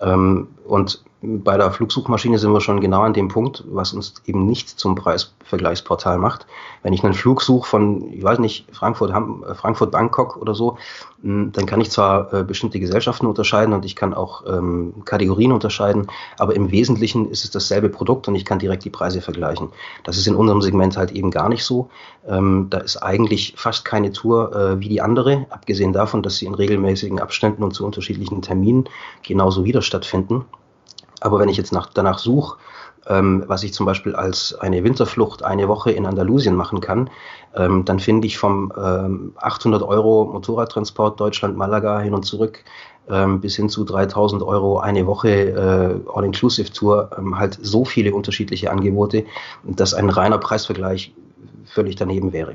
Ähm, 0.00 0.48
und 0.64 1.02
bei 1.22 1.58
der 1.58 1.70
Flugsuchmaschine 1.70 2.38
sind 2.38 2.52
wir 2.52 2.62
schon 2.62 2.80
genau 2.80 3.02
an 3.02 3.12
dem 3.12 3.28
Punkt, 3.28 3.62
was 3.68 3.92
uns 3.92 4.14
eben 4.24 4.46
nicht 4.46 4.68
zum 4.70 4.94
Preisvergleichsportal 4.94 6.16
macht. 6.16 6.46
Wenn 6.82 6.94
ich 6.94 7.04
einen 7.04 7.12
Flug 7.12 7.42
suche 7.42 7.68
von, 7.68 8.10
ich 8.10 8.22
weiß 8.22 8.38
nicht, 8.38 8.66
Frankfurt, 8.72 9.10
äh, 9.10 9.54
Frankfurt, 9.54 9.90
Bangkok 9.90 10.38
oder 10.38 10.54
so, 10.54 10.78
hm, 11.22 11.52
dann 11.52 11.66
kann 11.66 11.82
ich 11.82 11.90
zwar 11.90 12.32
äh, 12.32 12.42
bestimmte 12.42 12.80
Gesellschaften 12.80 13.26
unterscheiden 13.26 13.74
und 13.74 13.84
ich 13.84 13.96
kann 13.96 14.14
auch 14.14 14.44
ähm, 14.46 15.04
Kategorien 15.04 15.52
unterscheiden, 15.52 16.06
aber 16.38 16.56
im 16.56 16.70
Wesentlichen 16.70 17.30
ist 17.30 17.44
es 17.44 17.50
dasselbe 17.50 17.90
Produkt 17.90 18.26
und 18.26 18.34
ich 18.34 18.46
kann 18.46 18.58
direkt 18.58 18.84
die 18.84 18.90
Preise 18.90 19.20
vergleichen. 19.20 19.68
Das 20.04 20.16
ist 20.16 20.26
in 20.26 20.36
unserem 20.36 20.62
Segment 20.62 20.96
halt 20.96 21.10
eben 21.10 21.30
gar 21.30 21.50
nicht 21.50 21.64
so. 21.64 21.90
Ähm, 22.26 22.68
da 22.70 22.78
ist 22.78 22.96
eigentlich 22.96 23.54
fast 23.58 23.84
keine 23.84 24.12
Tour 24.12 24.56
äh, 24.56 24.80
wie 24.80 24.88
die 24.88 25.02
andere, 25.02 25.46
abgesehen 25.50 25.92
davon, 25.92 26.22
dass 26.22 26.36
sie 26.36 26.46
in 26.46 26.54
regelmäßigen 26.54 27.20
Abständen 27.20 27.39
und 27.42 27.72
zu 27.72 27.84
unterschiedlichen 27.84 28.42
Terminen 28.42 28.88
genauso 29.22 29.64
wieder 29.64 29.82
stattfinden. 29.82 30.44
Aber 31.20 31.38
wenn 31.38 31.48
ich 31.48 31.56
jetzt 31.56 31.72
nach, 31.72 31.90
danach 31.92 32.18
suche, 32.18 32.56
ähm, 33.06 33.44
was 33.46 33.62
ich 33.62 33.72
zum 33.72 33.86
Beispiel 33.86 34.14
als 34.14 34.54
eine 34.54 34.84
Winterflucht 34.84 35.42
eine 35.42 35.68
Woche 35.68 35.90
in 35.90 36.06
Andalusien 36.06 36.54
machen 36.54 36.80
kann, 36.80 37.10
ähm, 37.54 37.84
dann 37.84 37.98
finde 37.98 38.26
ich 38.26 38.38
vom 38.38 38.72
ähm, 38.76 39.32
800 39.36 39.82
Euro 39.82 40.26
Motorradtransport 40.32 41.18
Deutschland-Malaga 41.18 42.00
hin 42.00 42.14
und 42.14 42.24
zurück 42.24 42.64
ähm, 43.08 43.40
bis 43.40 43.56
hin 43.56 43.68
zu 43.68 43.84
3000 43.84 44.42
Euro 44.42 44.78
eine 44.78 45.06
Woche 45.06 45.30
äh, 45.30 46.10
All-Inclusive-Tour 46.14 47.10
ähm, 47.18 47.38
halt 47.38 47.58
so 47.60 47.84
viele 47.84 48.14
unterschiedliche 48.14 48.70
Angebote, 48.70 49.24
dass 49.64 49.94
ein 49.94 50.10
reiner 50.10 50.38
Preisvergleich 50.38 51.12
völlig 51.64 51.96
daneben 51.96 52.32
wäre. 52.32 52.54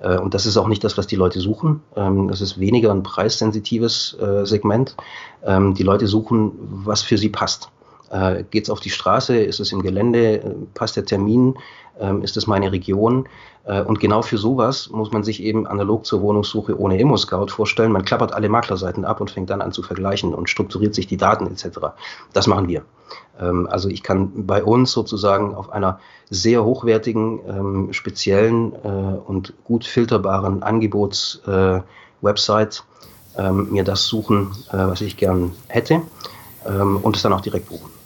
Äh, 0.00 0.18
und 0.18 0.34
das 0.34 0.46
ist 0.46 0.56
auch 0.56 0.68
nicht 0.68 0.84
das, 0.84 0.96
was 0.98 1.06
die 1.06 1.16
Leute 1.16 1.40
suchen. 1.40 1.82
Ähm, 1.96 2.28
das 2.28 2.40
ist 2.40 2.58
weniger 2.58 2.90
ein 2.90 3.02
preissensitives 3.02 4.16
äh, 4.20 4.44
Segment. 4.44 4.96
Ähm, 5.44 5.74
die 5.74 5.82
Leute 5.82 6.06
suchen, 6.06 6.52
was 6.84 7.02
für 7.02 7.18
sie 7.18 7.28
passt. 7.28 7.70
Äh, 8.10 8.44
Geht 8.50 8.64
es 8.64 8.70
auf 8.70 8.80
die 8.80 8.90
Straße? 8.90 9.36
Ist 9.36 9.60
es 9.60 9.72
im 9.72 9.82
Gelände? 9.82 10.56
Passt 10.74 10.96
der 10.96 11.04
Termin? 11.04 11.54
Ähm, 12.00 12.22
ist 12.22 12.36
das 12.36 12.46
meine 12.46 12.72
Region? 12.72 13.28
Und 13.86 14.00
genau 14.00 14.22
für 14.22 14.38
sowas 14.38 14.88
muss 14.88 15.12
man 15.12 15.24
sich 15.24 15.42
eben 15.42 15.66
analog 15.66 16.06
zur 16.06 16.22
Wohnungssuche 16.22 16.80
ohne 16.80 16.98
Immo-Scout 16.98 17.48
vorstellen. 17.48 17.92
Man 17.92 18.02
klappert 18.02 18.32
alle 18.32 18.48
Maklerseiten 18.48 19.04
ab 19.04 19.20
und 19.20 19.30
fängt 19.30 19.50
dann 19.50 19.60
an 19.60 19.72
zu 19.72 19.82
vergleichen 19.82 20.32
und 20.32 20.48
strukturiert 20.48 20.94
sich 20.94 21.06
die 21.06 21.18
Daten 21.18 21.46
etc. 21.46 21.78
Das 22.32 22.46
machen 22.46 22.66
wir. 22.68 22.86
Ähm, 23.40 23.68
also 23.70 23.88
ich 23.88 24.02
kann 24.02 24.46
bei 24.46 24.64
uns 24.64 24.92
sozusagen 24.92 25.54
auf 25.54 25.70
einer 25.70 26.00
sehr 26.30 26.64
hochwertigen, 26.64 27.40
ähm, 27.48 27.92
speziellen 27.92 28.72
äh, 28.84 29.18
und 29.26 29.52
gut 29.64 29.84
filterbaren 29.84 30.62
Angebots-Website 30.62 32.84
äh, 33.36 33.52
mir 33.52 33.84
das 33.84 34.06
suchen, 34.06 34.52
was 34.70 35.00
ich 35.00 35.16
gern 35.16 35.52
hätte 35.68 36.02
und 36.64 37.16
es 37.16 37.22
dann 37.22 37.32
auch 37.32 37.40
direkt 37.40 37.68
buchen. 37.68 37.97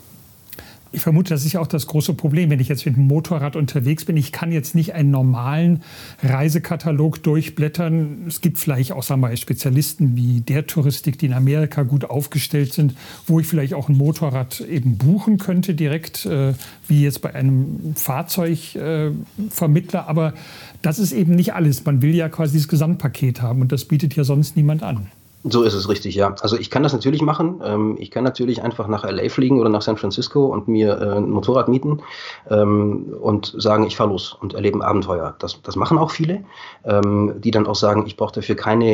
Ich 0.95 1.01
vermute, 1.01 1.33
das 1.33 1.47
ist 1.47 1.55
ja 1.55 1.61
auch 1.61 1.67
das 1.67 1.87
große 1.87 2.13
Problem, 2.13 2.51
wenn 2.51 2.61
ich 2.61 2.69
jetzt 2.69 2.85
mit 2.85 2.97
dem 2.97 3.07
Motorrad 3.07 3.57
unterwegs 3.57 4.05
bin. 4.05 4.19
Ich 4.19 4.31
kann 4.31 4.53
jetzt 4.53 4.75
nicht 4.75 4.93
einen 4.93 5.11
normalen 5.11 5.83
Reisekatalog 6.23 7.23
durchblättern. 7.23 8.27
Es 8.29 8.43
gibt 8.43 8.59
vielleicht 8.59 8.93
auch, 8.93 9.03
sagen 9.03 9.23
wir 9.23 9.29
mal, 9.29 9.37
Spezialisten 9.39 10.17
wie 10.17 10.43
der 10.43 10.67
Touristik, 10.67 11.19
die 11.19 11.25
in 11.27 11.33
Amerika 11.33 11.85
gut 11.85 12.05
aufgestellt 12.05 12.75
sind, 12.75 12.95
wo 13.27 13.41
ich 13.41 13.47
vielleicht 13.47 13.73
auch 13.73 13.89
ein 13.89 13.97
Motorrad 13.97 14.61
eben 14.61 14.99
buchen 14.99 15.39
könnte, 15.39 15.75
direkt, 15.75 16.27
äh, 16.27 16.53
wie 16.89 17.03
jetzt 17.03 17.23
bei 17.23 17.35
einem 17.35 17.95
Fahrzeugvermittler. 17.97 20.01
Äh, 20.01 20.09
Aber 20.09 20.35
das 20.83 20.99
ist 20.99 21.13
eben 21.13 21.35
nicht 21.35 21.55
alles. 21.55 21.87
Man 21.87 22.03
will 22.03 22.15
ja 22.15 22.29
quasi 22.29 22.59
das 22.59 22.69
Gesamtpaket 22.69 23.41
haben 23.41 23.63
und 23.63 23.73
das 23.73 23.87
bietet 23.87 24.15
ja 24.15 24.25
sonst 24.25 24.57
niemand 24.57 24.83
an. 24.83 25.07
So 25.45 25.65
ist 25.65 25.75
es 25.75 25.89
richtig, 25.89 26.15
ja. 26.15 26.35
Also 26.41 26.57
ich 26.57 26.71
kann 26.71 26.85
das 26.85 26.93
natürlich 26.93 27.21
machen. 27.21 27.61
Ähm, 27.65 27.97
ich 27.99 28.13
kann 28.13 28.23
natürlich 28.23 28.63
einfach 28.63 28.87
nach 28.87 29.05
LA 29.05 29.29
fliegen 29.29 29.59
oder 29.59 29.71
nach 29.71 29.83
San 29.83 29.97
Francisco 29.97 30.47
und 30.47 30.69
mir 30.69 31.01
äh, 31.01 31.17
ein 31.17 31.31
Motorrad 31.31 31.69
mieten 31.69 32.01
ähm, 32.49 33.13
und 33.21 33.53
sagen, 33.59 33.85
ich 33.85 33.97
fahre 33.97 34.11
los 34.11 34.37
und 34.41 34.55
erlebe 34.55 34.79
ein 34.79 34.83
Abenteuer. 34.83 35.35
Das, 35.41 35.61
das 35.63 35.75
machen 35.75 35.99
auch 35.99 36.13
viele, 36.13 36.45
ähm, 36.85 37.35
die 37.39 37.51
dann 37.51 37.67
auch 37.67 37.75
sagen, 37.75 38.07
ich 38.07 38.17
brauche 38.17 38.35
dafür 38.35 38.57
keine 38.57 38.93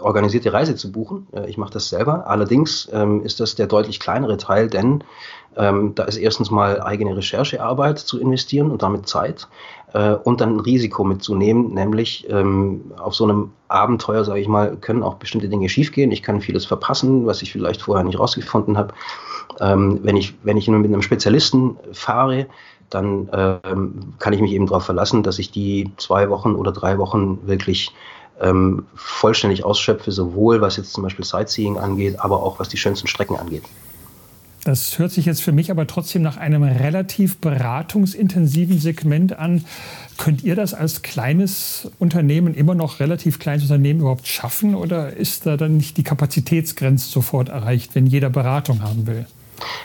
organisierte 0.00 0.52
Reise 0.52 0.76
zu 0.76 0.92
buchen. 0.92 1.26
Äh, 1.32 1.48
ich 1.48 1.56
mache 1.56 1.72
das 1.72 1.88
selber. 1.88 2.26
Allerdings 2.26 2.90
ist 3.24 3.40
das 3.40 3.54
der 3.54 3.66
deutlich 3.66 4.00
kleinere 4.00 4.36
Teil, 4.36 4.68
denn 4.68 5.02
ähm, 5.56 5.94
da 5.94 6.04
ist 6.04 6.16
erstens 6.16 6.50
mal 6.50 6.80
eigene 6.80 7.16
Recherchearbeit 7.16 7.98
zu 7.98 8.20
investieren 8.20 8.70
und 8.70 8.82
damit 8.82 9.08
Zeit 9.08 9.48
äh, 9.92 10.14
und 10.14 10.40
dann 10.40 10.56
ein 10.56 10.60
Risiko 10.60 11.04
mitzunehmen, 11.04 11.74
nämlich 11.74 12.26
ähm, 12.30 12.92
auf 12.98 13.14
so 13.14 13.24
einem 13.24 13.50
Abenteuer, 13.68 14.24
sage 14.24 14.40
ich 14.40 14.48
mal, 14.48 14.76
können 14.76 15.02
auch 15.02 15.14
bestimmte 15.14 15.48
Dinge 15.48 15.68
schiefgehen. 15.68 16.12
Ich 16.12 16.22
kann 16.22 16.40
vieles 16.40 16.66
verpassen, 16.66 17.26
was 17.26 17.42
ich 17.42 17.52
vielleicht 17.52 17.82
vorher 17.82 18.04
nicht 18.04 18.18
rausgefunden 18.18 18.76
habe. 18.76 18.94
Ähm, 19.60 20.00
wenn, 20.02 20.16
ich, 20.16 20.34
wenn 20.42 20.56
ich 20.56 20.68
mit 20.68 20.84
einem 20.84 21.02
Spezialisten 21.02 21.76
fahre, 21.92 22.46
dann 22.88 23.28
ähm, 23.32 24.14
kann 24.18 24.32
ich 24.32 24.40
mich 24.40 24.52
eben 24.52 24.66
darauf 24.66 24.84
verlassen, 24.84 25.22
dass 25.22 25.38
ich 25.38 25.50
die 25.50 25.90
zwei 25.96 26.28
Wochen 26.28 26.54
oder 26.54 26.72
drei 26.72 26.98
Wochen 26.98 27.38
wirklich 27.46 27.94
ähm, 28.40 28.86
vollständig 28.94 29.64
ausschöpfe, 29.64 30.10
sowohl 30.12 30.60
was 30.60 30.76
jetzt 30.76 30.92
zum 30.92 31.04
Beispiel 31.04 31.24
Sightseeing 31.24 31.78
angeht, 31.78 32.18
aber 32.18 32.42
auch 32.42 32.58
was 32.58 32.68
die 32.68 32.78
schönsten 32.78 33.06
Strecken 33.06 33.36
angeht. 33.36 33.64
Das 34.64 34.98
hört 34.98 35.10
sich 35.10 35.24
jetzt 35.24 35.40
für 35.40 35.52
mich 35.52 35.70
aber 35.70 35.86
trotzdem 35.86 36.20
nach 36.20 36.36
einem 36.36 36.62
relativ 36.62 37.38
beratungsintensiven 37.38 38.78
Segment 38.78 39.38
an. 39.38 39.64
Könnt 40.18 40.44
ihr 40.44 40.54
das 40.54 40.74
als 40.74 41.00
kleines 41.00 41.90
Unternehmen, 41.98 42.54
immer 42.54 42.74
noch 42.74 43.00
relativ 43.00 43.38
kleines 43.38 43.64
Unternehmen 43.64 44.00
überhaupt 44.00 44.26
schaffen 44.26 44.74
oder 44.74 45.16
ist 45.16 45.46
da 45.46 45.56
dann 45.56 45.78
nicht 45.78 45.96
die 45.96 46.02
Kapazitätsgrenze 46.02 47.10
sofort 47.10 47.48
erreicht, 47.48 47.94
wenn 47.94 48.06
jeder 48.06 48.28
Beratung 48.28 48.82
haben 48.82 49.06
will? 49.06 49.26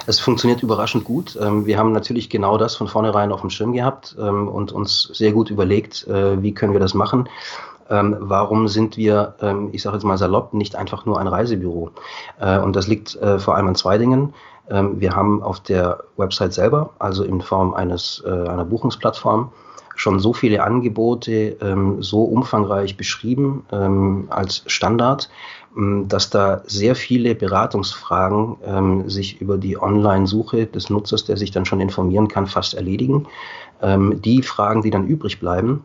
Es 0.07 0.19
funktioniert 0.19 0.61
überraschend 0.61 1.05
gut. 1.05 1.37
Ähm, 1.41 1.65
wir 1.65 1.77
haben 1.77 1.93
natürlich 1.93 2.29
genau 2.29 2.57
das 2.57 2.75
von 2.75 2.87
vornherein 2.87 3.31
auf 3.31 3.41
dem 3.41 3.49
Schirm 3.49 3.73
gehabt 3.73 4.15
ähm, 4.19 4.47
und 4.49 4.73
uns 4.73 5.09
sehr 5.13 5.31
gut 5.31 5.49
überlegt, 5.49 6.05
äh, 6.07 6.41
wie 6.41 6.53
können 6.53 6.73
wir 6.73 6.79
das 6.81 6.93
machen. 6.93 7.29
Ähm, 7.89 8.15
warum 8.19 8.67
sind 8.67 8.97
wir, 8.97 9.35
ich 9.71 9.83
sage 9.83 9.97
jetzt 9.97 10.03
mal 10.03 10.17
salopp, 10.17 10.55
nicht 10.55 10.75
einfach 10.75 11.05
nur 11.05 11.19
ein 11.19 11.27
Reisebüro? 11.27 11.91
Äh, 12.39 12.57
und 12.59 12.75
das 12.75 12.87
liegt 12.87 13.15
äh, 13.15 13.37
vor 13.37 13.55
allem 13.55 13.67
an 13.67 13.75
zwei 13.75 13.97
Dingen. 13.97 14.33
Ähm, 14.69 14.99
wir 14.99 15.15
haben 15.15 15.43
auf 15.43 15.59
der 15.59 16.03
Website 16.17 16.53
selber, 16.53 16.91
also 16.99 17.23
in 17.23 17.41
Form 17.41 17.73
eines, 17.73 18.23
äh, 18.25 18.29
einer 18.29 18.65
Buchungsplattform, 18.65 19.51
schon 19.95 20.19
so 20.19 20.33
viele 20.33 20.63
Angebote 20.63 21.57
ähm, 21.61 22.01
so 22.03 22.23
umfangreich 22.23 22.97
beschrieben 22.97 23.65
ähm, 23.71 24.27
als 24.29 24.63
Standard, 24.67 25.29
dass 25.77 26.29
da 26.29 26.61
sehr 26.67 26.95
viele 26.95 27.35
Beratungsfragen 27.35 29.09
sich 29.09 29.41
über 29.41 29.57
die 29.57 29.77
Online-Suche 29.77 30.67
des 30.67 30.89
Nutzers, 30.89 31.25
der 31.25 31.35
sich 31.35 31.51
dann 31.51 31.65
schon 31.65 31.81
informieren 31.81 32.29
kann, 32.29 32.47
fast 32.47 32.75
erledigen. 32.75 33.27
die 33.83 34.41
Fragen, 34.41 34.83
die 34.83 34.89
dann 34.89 35.05
übrig 35.05 35.41
bleiben, 35.41 35.83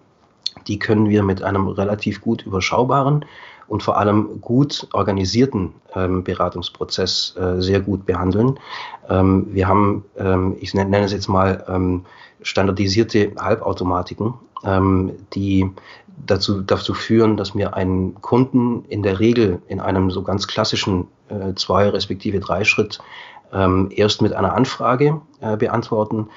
die 0.69 0.79
können 0.79 1.09
wir 1.09 1.25
mit 1.25 1.43
einem 1.43 1.67
relativ 1.67 2.21
gut 2.21 2.47
überschaubaren 2.47 3.25
und 3.71 3.85
vor 3.85 3.99
allem 3.99 4.41
gut 4.41 4.89
organisierten 4.93 5.73
ähm, 5.95 6.25
Beratungsprozess 6.25 7.37
äh, 7.39 7.63
sehr 7.63 7.79
gut 7.79 8.05
behandeln. 8.05 8.59
Ähm, 9.09 9.47
wir 9.53 9.69
haben, 9.69 10.05
ähm, 10.19 10.57
ich 10.59 10.75
nenne, 10.75 10.91
nenne, 10.91 11.07
es 11.07 11.13
jetzt 11.13 11.29
mal, 11.29 11.65
ähm, 11.69 12.05
standardisierte 12.43 13.33
Halbautomatiken, 13.39 14.35
ähm, 14.65 15.13
die 15.35 15.71
dazu, 16.27 16.63
dazu 16.63 16.95
führen, 16.95 17.37
dass 17.37 17.55
wir 17.55 17.75
einen 17.75 18.21
Kunden 18.21 18.85
in 18.89 19.05
der 19.05 19.21
Regel 19.21 19.63
in 19.69 19.79
einem 19.79 20.11
so 20.11 20.23
ganz 20.23 20.49
klassischen 20.49 21.07
äh, 21.29 21.55
zwei 21.55 21.89
respektive 21.89 22.41
drei 22.41 22.65
Schritt 22.65 22.99
ähm, 23.53 23.89
erst 23.95 24.21
mit 24.21 24.33
einer 24.33 24.55
Anfrage 24.55 25.21
äh, 25.41 25.57
beantworten, 25.57 26.29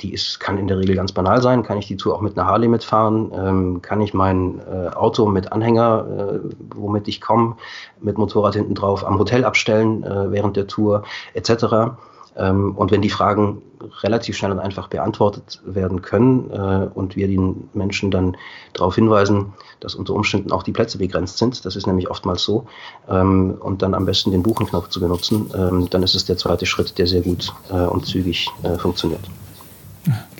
die 0.00 0.12
ist, 0.12 0.38
kann 0.40 0.58
in 0.58 0.68
der 0.68 0.78
Regel 0.78 0.96
ganz 0.96 1.12
banal 1.12 1.42
sein. 1.42 1.62
Kann 1.62 1.78
ich 1.78 1.86
die 1.86 1.96
Tour 1.96 2.14
auch 2.14 2.20
mit 2.20 2.38
einer 2.38 2.48
Harley 2.48 2.68
mitfahren? 2.68 3.32
Ähm, 3.34 3.82
kann 3.82 4.00
ich 4.00 4.14
mein 4.14 4.60
äh, 4.60 4.88
Auto 4.88 5.26
mit 5.26 5.52
Anhänger, 5.52 6.06
äh, 6.06 6.38
womit 6.74 7.08
ich 7.08 7.20
komme, 7.20 7.56
mit 8.00 8.18
Motorrad 8.18 8.54
hinten 8.54 8.74
drauf 8.74 9.04
am 9.04 9.18
Hotel 9.18 9.44
abstellen 9.44 10.04
äh, 10.04 10.30
während 10.30 10.56
der 10.56 10.66
Tour 10.66 11.02
etc. 11.34 11.96
Ähm, 12.36 12.76
und 12.76 12.90
wenn 12.90 13.02
die 13.02 13.10
Fragen 13.10 13.62
relativ 14.02 14.36
schnell 14.36 14.52
und 14.52 14.60
einfach 14.60 14.88
beantwortet 14.88 15.60
werden 15.64 16.02
können 16.02 16.50
äh, 16.50 16.88
und 16.94 17.16
wir 17.16 17.26
den 17.26 17.68
Menschen 17.74 18.10
dann 18.10 18.36
darauf 18.72 18.94
hinweisen, 18.94 19.52
dass 19.80 19.94
unter 19.94 20.14
Umständen 20.14 20.52
auch 20.52 20.62
die 20.62 20.72
Plätze 20.72 20.98
begrenzt 20.98 21.38
sind, 21.38 21.64
das 21.64 21.76
ist 21.76 21.86
nämlich 21.86 22.10
oftmals 22.10 22.42
so, 22.42 22.66
ähm, 23.08 23.56
und 23.60 23.82
dann 23.82 23.94
am 23.94 24.04
besten 24.04 24.30
den 24.30 24.42
Buchenknopf 24.42 24.88
zu 24.88 25.00
benutzen, 25.00 25.50
ähm, 25.54 25.88
dann 25.90 26.02
ist 26.02 26.14
es 26.14 26.24
der 26.24 26.36
zweite 26.36 26.66
Schritt, 26.66 26.98
der 26.98 27.06
sehr 27.06 27.22
gut 27.22 27.52
äh, 27.70 27.74
und 27.74 28.06
zügig 28.06 28.48
äh, 28.62 28.78
funktioniert. 28.78 29.22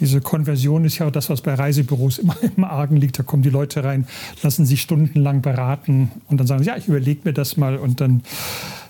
Diese 0.01 0.21
Konversion 0.21 0.85
ist 0.85 0.99
ja 0.99 1.11
das, 1.11 1.31
was 1.31 1.41
bei 1.41 1.55
Reisebüros 1.55 2.19
immer 2.19 2.37
im 2.57 2.65
Argen 2.65 2.97
liegt. 2.97 3.19
Da 3.19 3.23
kommen 3.23 3.43
die 3.43 3.51
Leute 3.51 3.85
rein, 3.85 4.07
lassen 4.43 4.67
sich 4.67 4.83
stundenlang 4.83 5.43
beraten 5.43 6.11
und 6.29 6.39
dann 6.39 6.47
sagen 6.47 6.63
sie, 6.63 6.69
ja, 6.69 6.77
ich 6.77 6.89
überlege 6.89 7.21
mir 7.25 7.33
das 7.33 7.57
mal 7.57 7.77
und 7.77 8.01
dann 8.01 8.23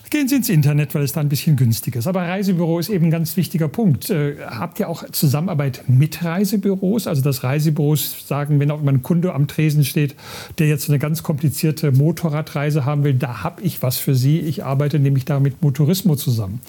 gehen 0.09 0.27
Sie 0.27 0.35
ins 0.35 0.49
Internet, 0.49 0.95
weil 0.95 1.03
es 1.03 1.13
da 1.13 1.21
ein 1.21 1.29
bisschen 1.29 1.55
günstiger 1.55 1.99
ist. 1.99 2.07
Aber 2.07 2.21
Reisebüro 2.21 2.79
ist 2.79 2.89
eben 2.89 3.05
ein 3.05 3.11
ganz 3.11 3.37
wichtiger 3.37 3.67
Punkt. 3.67 4.09
Äh, 4.09 4.37
habt 4.45 4.79
ihr 4.79 4.89
auch 4.89 5.03
Zusammenarbeit 5.11 5.83
mit 5.87 6.23
Reisebüros? 6.23 7.07
Also 7.07 7.21
dass 7.21 7.43
Reisebüros 7.43 8.27
sagen, 8.27 8.59
wenn 8.59 8.71
auch 8.71 8.81
immer 8.81 8.91
ein 8.91 9.03
Kunde 9.03 9.33
am 9.33 9.47
Tresen 9.47 9.85
steht, 9.85 10.15
der 10.57 10.67
jetzt 10.67 10.89
eine 10.89 10.99
ganz 10.99 11.23
komplizierte 11.23 11.91
Motorradreise 11.91 12.85
haben 12.85 13.03
will, 13.03 13.13
da 13.13 13.43
habe 13.43 13.61
ich 13.61 13.81
was 13.81 13.97
für 13.97 14.15
Sie. 14.15 14.39
Ich 14.39 14.63
arbeite 14.63 14.99
nämlich 14.99 15.25
da 15.25 15.39
mit 15.39 15.61
Motorismo 15.61 16.15
zusammen. 16.15 16.61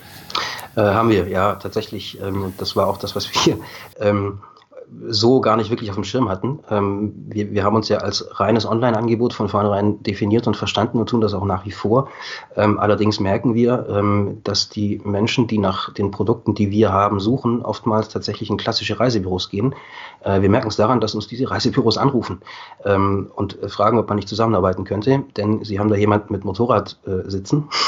Äh, 0.77 0.83
haben 0.83 1.11
wir, 1.11 1.29
ja, 1.29 1.55
tatsächlich. 1.55 2.21
Ähm, 2.21 2.53
das 2.59 2.77
war 2.77 2.87
auch 2.87 2.99
das, 2.99 3.17
was 3.17 3.31
wir 3.47 3.59
ähm, 4.01 4.39
so 5.09 5.41
gar 5.41 5.57
nicht 5.57 5.71
wirklich 5.71 5.91
auf 5.91 5.97
dem 5.97 6.05
Schirm 6.05 6.29
hatten. 6.29 6.61
Ähm, 6.71 7.13
wir, 7.29 7.53
wir 7.53 7.65
haben 7.65 7.77
uns 7.77 7.89
ja 7.89 7.99
als 7.99 8.41
reines 8.41 8.67
Online-Angebot 8.67 9.33
von 9.33 9.49
vornherein 9.49 10.03
definiert 10.03 10.47
und 10.47 10.57
verstanden 10.57 10.99
und 10.99 11.09
tun 11.09 11.21
das 11.21 11.35
auch 11.35 11.45
nach 11.45 11.65
wie 11.65 11.71
vor. 11.71 12.09
Ähm, 12.57 12.79
allerdings 12.79 13.21
merken 13.21 13.55
wir, 13.55 13.87
ähm, 13.89 14.41
dass 14.45 14.69
die 14.69 15.01
Menschen, 15.05 15.47
die 15.47 15.59
nach 15.59 15.93
den 15.95 16.11
Produkten, 16.11 16.55
die 16.55 16.71
wir 16.71 16.93
haben, 16.93 17.21
suchen, 17.21 17.63
oftmals 17.63 18.09
tatsächlich 18.09 18.51
in 18.51 18.57
klassische 18.57 18.99
Reisebüros 18.99 19.49
gehen. 19.49 19.75
Äh, 20.23 20.43
wir 20.43 20.51
merken 20.51 20.69
es 20.69 20.77
daran, 20.77 21.01
dass 21.01 21.15
uns 21.15 21.29
diese 21.29 21.51
Reisebüros 21.51 21.97
anrufen 21.97 22.41
ähm, 22.85 23.31
und 23.35 23.59
fragen, 23.69 23.99
ob 23.99 24.09
man 24.09 24.17
nicht 24.17 24.29
zusammenarbeiten 24.29 24.85
könnte, 24.85 25.23
denn 25.37 25.65
sie 25.65 25.79
haben 25.79 25.89
da 25.89 25.97
jemand 25.97 26.31
mit 26.31 26.45
Motorrad 26.45 26.99
äh, 27.07 27.29
sitzen. 27.29 27.69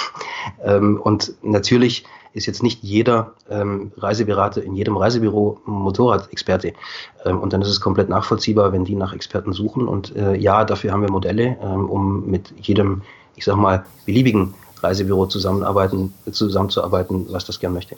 Ähm, 0.64 1.00
und 1.00 1.34
natürlich 1.42 2.04
ist 2.32 2.46
jetzt 2.46 2.62
nicht 2.62 2.82
jeder 2.82 3.34
ähm, 3.50 3.92
Reiseberater 3.96 4.62
in 4.62 4.74
jedem 4.74 4.96
Reisebüro 4.96 5.60
Motorradexperte. 5.64 6.72
Ähm, 7.24 7.40
und 7.40 7.52
dann 7.52 7.62
ist 7.62 7.68
es 7.68 7.80
komplett 7.80 8.08
nachvollziehbar, 8.08 8.72
wenn 8.72 8.84
die 8.84 8.94
nach 8.94 9.12
Experten 9.12 9.52
suchen. 9.52 9.88
Und 9.88 10.14
äh, 10.16 10.34
ja, 10.36 10.64
dafür 10.64 10.92
haben 10.92 11.02
wir 11.02 11.10
Modelle, 11.10 11.56
ähm, 11.62 11.88
um 11.88 12.30
mit 12.30 12.52
jedem, 12.60 13.02
ich 13.36 13.44
sag 13.44 13.56
mal, 13.56 13.84
beliebigen 14.06 14.54
Reisebüro 14.82 15.26
zusammenarbeiten, 15.26 16.12
zusammenzuarbeiten, 16.30 17.26
was 17.30 17.44
das 17.44 17.60
gern 17.60 17.72
möchte. 17.72 17.96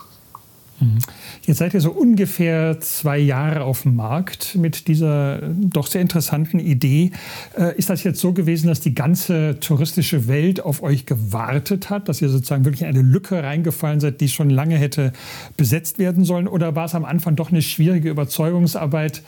Mhm. 0.81 0.99
Jetzt 1.43 1.59
seid 1.59 1.75
ihr 1.75 1.81
so 1.81 1.90
ungefähr 1.90 2.81
zwei 2.81 3.19
Jahre 3.19 3.62
auf 3.62 3.83
dem 3.83 3.97
Markt 3.97 4.54
mit 4.54 4.88
dieser 4.88 5.40
doch 5.54 5.87
sehr 5.87 6.00
interessanten 6.00 6.59
Idee. 6.59 7.12
Äh, 7.57 7.76
ist 7.76 7.90
das 7.90 8.02
jetzt 8.02 8.21
so 8.21 8.33
gewesen, 8.33 8.69
dass 8.69 8.81
die 8.81 8.95
ganze 8.95 9.59
touristische 9.61 10.26
Welt 10.28 10.61
auf 10.61 10.83
euch 10.83 11.07
gewartet 11.07 11.90
hat, 11.90 12.09
dass 12.09 12.21
ihr 12.21 12.28
sozusagen 12.28 12.64
wirklich 12.64 12.83
in 12.83 12.88
eine 12.88 13.02
Lücke 13.02 13.43
reingefallen 13.43 14.00
seid, 14.00 14.21
die 14.21 14.28
schon 14.28 14.50
lange 14.50 14.76
hätte 14.76 15.12
besetzt 15.57 15.99
werden 15.99 16.25
sollen? 16.25 16.49
Oder 16.49 16.75
war 16.75 16.87
es 16.87 16.95
am 16.95 17.04
Anfang 17.04 17.37
doch 17.37 17.50
eine 17.50 17.62
schwierige 17.62 18.11
Überzeugungsarbeit? 18.11 19.23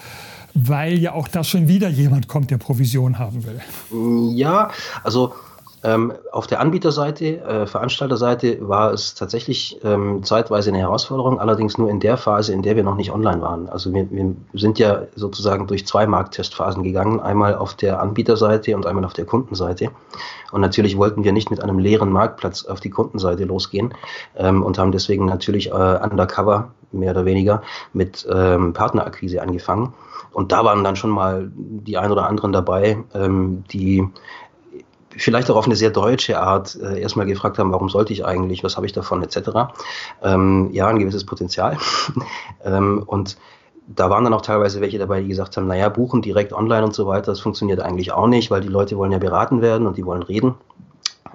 weil 0.59 0.99
ja 0.99 1.13
auch 1.13 1.29
da 1.29 1.45
schon 1.45 1.69
wieder 1.69 1.91
jemand 1.91 2.29
kommt, 2.29 2.51
der 2.51 2.57
Provision 2.57 3.19
haben 3.19 3.45
will. 3.45 3.61
Ja, 4.35 4.71
also 5.05 5.35
ähm, 5.87 6.13
auf 6.33 6.49
der 6.49 6.59
Anbieterseite, 6.59 7.41
äh, 7.43 7.67
Veranstalterseite 7.67 8.59
war 8.69 8.93
es 8.93 9.15
tatsächlich 9.15 9.79
ähm, 9.85 10.25
zeitweise 10.25 10.71
eine 10.71 10.81
Herausforderung, 10.81 11.39
allerdings 11.39 11.79
nur 11.79 11.89
in 11.89 12.01
der 12.01 12.17
Phase, 12.17 12.53
in 12.53 12.63
der 12.63 12.75
wir 12.75 12.83
noch 12.83 12.97
nicht 12.97 13.13
online 13.13 13.41
waren. 13.41 13.69
Also 13.69 13.95
wir, 13.95 14.11
wir 14.11 14.35
sind 14.53 14.81
ja 14.81 15.03
sozusagen 15.15 15.69
durch 15.69 15.87
zwei 15.87 16.09
Markttestphasen 16.09 16.83
gegangen, 16.83 17.21
einmal 17.21 17.55
auf 17.55 17.75
der 17.75 18.01
Anbieterseite 18.01 18.75
und 18.75 18.85
einmal 18.85 19.05
auf 19.05 19.13
der 19.13 19.27
Kundenseite. 19.27 19.93
Und 20.51 20.61
natürlich 20.61 20.97
wollten 20.97 21.23
wir 21.23 21.33
nicht 21.33 21.53
mit 21.53 21.63
einem 21.63 21.79
leeren 21.79 22.11
Marktplatz 22.11 22.65
auf 22.65 22.81
die 22.81 22.91
Kundenseite 22.91 23.45
losgehen 23.45 23.95
ähm, 24.37 24.65
und 24.65 24.79
haben 24.79 24.91
deswegen 24.91 25.27
natürlich 25.27 25.71
äh, 25.71 26.01
undercover, 26.03 26.73
mehr 26.91 27.13
oder 27.13 27.27
weniger, 27.27 27.63
mit 27.93 28.27
ähm, 28.29 28.73
Partnerakquise 28.73 29.41
angefangen. 29.41 29.95
Und 30.33 30.53
da 30.53 30.65
waren 30.67 30.85
dann 30.85 30.97
schon 30.97 31.11
mal 31.11 31.51
die 31.55 31.97
ein 31.97 32.13
oder 32.13 32.27
anderen 32.29 32.53
dabei, 32.53 32.99
ähm, 33.15 33.65
die 33.73 34.07
vielleicht 35.17 35.51
auch 35.51 35.57
auf 35.57 35.67
eine 35.67 35.77
sehr 35.77 35.91
deutsche 35.91 36.41
Art 36.41 36.77
äh, 36.81 37.01
erstmal 37.01 37.27
gefragt 37.27 37.59
haben, 37.59 37.73
warum 37.73 37.89
sollte 37.89 38.13
ich 38.13 38.25
eigentlich, 38.25 38.65
was 38.65 38.77
habe 38.77 38.87
ich 38.87 38.93
davon, 38.93 39.23
etc. 39.23 39.75
Ähm, 40.23 40.71
ja, 40.73 40.87
ein 40.87 40.99
gewisses 40.99 41.25
Potenzial. 41.25 41.79
ähm, 42.65 43.03
und 43.07 43.37
da 43.89 44.11
waren 44.11 44.25
dann 44.25 44.35
auch 44.35 44.43
teilweise 44.43 44.81
welche 44.81 44.99
dabei, 44.99 45.21
die 45.21 45.29
gesagt 45.29 45.57
haben, 45.57 45.67
naja, 45.67 45.89
buchen 45.89 46.23
direkt 46.23 46.53
online 46.53 46.85
und 46.85 46.95
so 46.95 47.07
weiter, 47.07 47.33
das 47.33 47.41
funktioniert 47.41 47.81
eigentlich 47.81 48.13
auch 48.13 48.27
nicht, 48.27 48.51
weil 48.51 48.61
die 48.61 48.69
Leute 48.69 48.97
wollen 48.97 49.13
ja 49.13 49.19
beraten 49.19 49.63
werden 49.63 49.87
und 49.87 49.97
die 49.97 50.05
wollen 50.05 50.23
reden. 50.23 50.55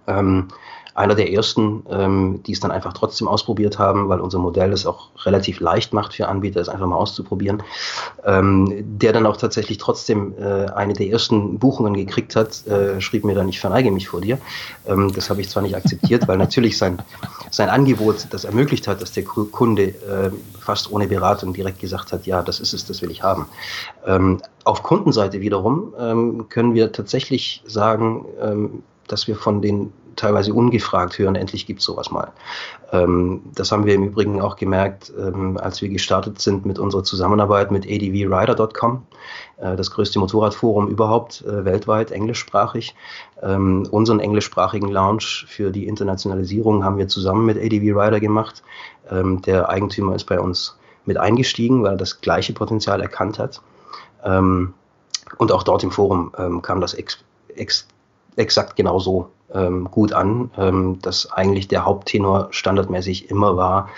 Ähm, 0.08 0.48
einer 0.94 1.16
der 1.16 1.32
ersten, 1.32 1.84
ähm, 1.90 2.42
die 2.46 2.52
es 2.52 2.60
dann 2.60 2.72
einfach 2.72 2.94
trotzdem 2.94 3.28
ausprobiert 3.28 3.80
haben, 3.80 4.10
weil 4.10 4.20
unser 4.20 4.40
Modell 4.40 4.74
es 4.74 4.86
auch 4.86 5.10
relativ 5.26 5.60
leicht 5.60 5.94
macht 5.94 6.14
für 6.14 6.28
Anbieter, 6.28 6.60
es 6.60 6.70
einfach 6.70 6.88
mal 6.88 6.98
auszuprobieren, 6.98 7.64
ähm, 8.26 8.84
der 9.00 9.14
dann 9.14 9.26
auch 9.26 9.38
tatsächlich 9.38 9.78
trotzdem 9.78 10.34
äh, 10.40 10.66
eine 10.72 10.94
der 10.94 11.08
ersten 11.08 11.60
Buchungen 11.60 11.94
gekriegt 11.94 12.36
hat, 12.36 12.66
äh, 12.68 13.00
schrieb 13.00 13.24
mir 13.24 13.36
dann, 13.36 13.50
ich 13.50 13.60
verneige 13.60 13.92
mich 13.92 14.10
vor 14.10 14.22
dir. 14.22 14.38
Ähm, 14.86 15.12
das 15.14 15.30
habe 15.30 15.42
ich 15.42 15.50
zwar 15.50 15.64
nicht 15.64 15.76
akzeptiert, 15.76 16.28
weil 16.28 16.38
natürlich 16.38 16.78
sein, 16.78 17.02
sein 17.50 17.70
Angebot 17.70 18.28
das 18.32 18.44
ermöglicht 18.44 18.88
hat, 18.88 19.02
dass 19.02 19.12
der 19.14 19.24
Kunde 19.24 19.84
äh, 19.84 20.32
fast 20.60 20.92
ohne 20.92 21.08
Beratung 21.08 21.54
direkt 21.54 21.80
gesagt 21.80 22.12
hat, 22.12 22.26
ja, 22.26 22.42
das 22.44 22.60
ist 22.60 22.74
es, 22.74 22.86
das 22.86 23.02
will 23.02 23.12
ich 23.12 23.24
haben. 23.24 23.48
Ähm, 24.06 24.42
auf 24.64 24.84
Kundenseite 24.84 25.42
wiederum 25.42 25.94
ähm, 26.00 26.50
können 26.50 26.74
wir 26.74 26.92
tatsächlich 26.92 27.64
sagen, 27.66 28.26
ähm, 28.42 28.84
dass 29.08 29.28
wir 29.28 29.36
von 29.36 29.62
den 29.62 29.92
teilweise 30.16 30.54
ungefragt 30.54 31.18
hören, 31.18 31.36
endlich 31.36 31.66
gibt 31.66 31.80
es 31.80 31.86
sowas 31.86 32.12
mal. 32.12 32.32
Ähm, 32.92 33.42
das 33.56 33.72
haben 33.72 33.86
wir 33.86 33.96
im 33.96 34.04
Übrigen 34.04 34.42
auch 34.42 34.56
gemerkt, 34.56 35.12
ähm, 35.18 35.58
als 35.58 35.82
wir 35.82 35.90
gestartet 35.90 36.40
sind 36.40 36.66
mit 36.66 36.80
unserer 36.80 37.04
Zusammenarbeit 37.04 37.72
mit 37.72 37.86
advrider.com, 37.86 39.04
äh, 39.58 39.76
das 39.76 39.92
größte 39.92 40.20
Motorradforum 40.20 40.88
überhaupt 40.88 41.44
äh, 41.46 41.66
weltweit, 41.66 42.12
englischsprachig. 42.12 42.96
Ähm, 43.42 43.88
unseren 43.90 44.20
englischsprachigen 44.20 44.90
Launch 44.90 45.46
für 45.48 45.72
die 45.72 45.88
Internationalisierung 45.88 46.84
haben 46.84 46.98
wir 46.98 47.08
zusammen 47.08 47.46
mit 47.46 47.58
ADV 47.58 47.98
Rider 47.98 48.20
gemacht. 48.20 48.64
Ähm, 49.10 49.42
der 49.42 49.70
Eigentümer 49.70 50.16
ist 50.16 50.26
bei 50.26 50.40
uns 50.40 50.78
mit 51.06 51.18
eingestiegen, 51.18 51.84
weil 51.84 51.94
er 51.94 51.98
das 51.98 52.22
gleiche 52.22 52.54
Potenzial 52.54 53.02
erkannt 53.02 53.40
hat. 53.40 53.62
Ähm, 54.24 54.74
und 55.38 55.52
auch 55.52 55.64
dort 55.64 55.84
im 55.84 55.92
Forum 55.92 56.34
ähm, 56.38 56.62
kam 56.62 56.82
das 56.82 56.94
ex, 56.94 57.20
ex, 57.56 57.88
exakt 58.36 58.76
genauso 58.76 59.30
ähm, 59.54 59.90
gut 59.92 60.14
an, 60.14 60.52
ähm, 60.58 61.00
dass 61.02 61.32
eigentlich 61.32 61.68
der 61.68 61.86
Haupttenor 61.86 62.48
standardmäßig 62.52 63.30
immer 63.30 63.58
war, 63.58 63.90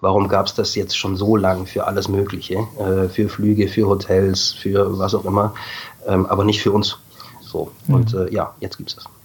warum 0.00 0.28
gab 0.28 0.46
es 0.46 0.54
das 0.54 0.74
jetzt 0.74 0.96
schon 0.96 1.16
so 1.16 1.36
lang 1.36 1.66
für 1.66 1.86
alles 1.86 2.08
Mögliche, 2.08 2.66
äh, 2.78 3.08
für 3.08 3.28
Flüge, 3.28 3.68
für 3.68 3.88
Hotels, 3.88 4.52
für 4.52 4.98
was 4.98 5.14
auch 5.14 5.24
immer, 5.24 5.54
ähm, 6.06 6.26
aber 6.26 6.44
nicht 6.44 6.62
für 6.62 6.72
uns. 6.72 6.98
So, 7.40 7.72
mhm. 7.86 7.94
und 7.94 8.14
äh, 8.14 8.32
ja, 8.32 8.54
jetzt 8.60 8.76
gibt 8.76 8.90
es 8.90 8.96
das. 8.96 9.17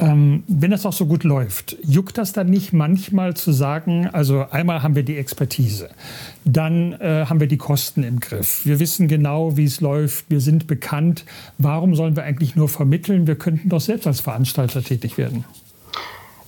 Ähm, 0.00 0.44
wenn 0.48 0.70
das 0.70 0.86
auch 0.86 0.92
so 0.92 1.06
gut 1.06 1.24
läuft, 1.24 1.76
juckt 1.82 2.16
das 2.16 2.32
dann 2.32 2.48
nicht 2.48 2.72
manchmal 2.72 3.34
zu 3.34 3.52
sagen, 3.52 4.08
also 4.10 4.46
einmal 4.50 4.82
haben 4.82 4.94
wir 4.94 5.02
die 5.02 5.16
Expertise, 5.16 5.90
dann 6.44 6.92
äh, 6.94 7.26
haben 7.26 7.40
wir 7.40 7.46
die 7.46 7.58
Kosten 7.58 8.02
im 8.02 8.18
Griff, 8.18 8.64
wir 8.64 8.80
wissen 8.80 9.08
genau, 9.08 9.56
wie 9.56 9.64
es 9.64 9.80
läuft, 9.80 10.26
wir 10.28 10.40
sind 10.40 10.66
bekannt, 10.66 11.24
warum 11.58 11.94
sollen 11.94 12.16
wir 12.16 12.24
eigentlich 12.24 12.56
nur 12.56 12.68
vermitteln, 12.68 13.26
wir 13.26 13.36
könnten 13.36 13.68
doch 13.68 13.80
selbst 13.80 14.06
als 14.06 14.20
Veranstalter 14.20 14.82
tätig 14.82 15.18
werden. 15.18 15.44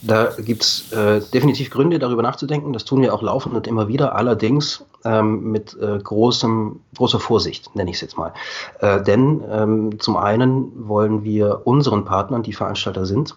Da 0.03 0.31
gibt 0.45 0.65
es 0.65 0.91
äh, 0.93 1.21
definitiv 1.33 1.71
Gründe, 1.71 2.01
darüber 2.01 2.23
nachzudenken. 2.23 2.73
Das 2.73 2.85
tun 2.85 3.03
wir 3.03 3.15
auch 3.15 3.23
laufend 3.23 3.55
und 3.55 3.69
immer 3.69 3.87
wieder, 3.87 4.17
allerdings 4.17 4.85
ähm, 5.05 5.51
mit 5.51 5.77
äh, 5.81 5.99
großem, 5.99 6.81
großer 6.97 7.21
Vorsicht, 7.21 7.75
nenne 7.75 7.91
ich 7.91 7.97
es 7.97 8.03
jetzt 8.03 8.19
mal. 8.19 8.33
Äh, 8.81 9.03
denn 9.03 9.43
ähm, 9.51 10.01
zum 10.01 10.17
einen 10.17 10.89
wollen 10.89 11.25
wir 11.25 11.63
unseren 11.65 12.05
Partnern, 12.05 12.43
die 12.43 12.53
Veranstalter 12.53 13.07
sind, 13.07 13.37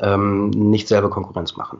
ähm, 0.00 0.50
nicht 0.50 0.88
selber 0.88 1.10
Konkurrenz 1.10 1.56
machen. 1.56 1.78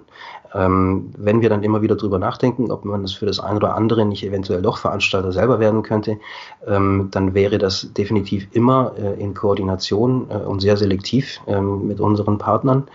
Ähm, 0.53 1.13
wenn 1.17 1.41
wir 1.43 1.49
dann 1.49 1.63
immer 1.63 1.81
wieder 1.81 1.97
darüber 1.97 2.19
nachdenken, 2.19 2.71
ob 2.71 2.85
man 2.85 3.03
das 3.03 3.13
für 3.13 3.27
das 3.27 3.39
eine 3.39 3.57
oder 3.57 3.77
andere 3.77 4.05
nicht 4.05 4.25
eventuell 4.25 4.63
doch 4.63 4.79
Veranstalter 4.79 5.33
selber 5.33 5.61
werden 5.61 5.83
könnte, 5.83 6.19
ähm, 6.67 7.09
dann 7.11 7.35
wäre 7.35 7.59
das 7.59 7.93
definitiv 7.93 8.49
immer 8.53 8.93
äh, 8.99 9.21
in 9.21 9.35
Koordination 9.35 10.27
äh, 10.29 10.39
und 10.39 10.61
sehr 10.61 10.77
selektiv 10.77 11.41
ähm, 11.47 11.87
mit 11.87 12.01
unseren 12.01 12.39
Partnern. 12.39 12.89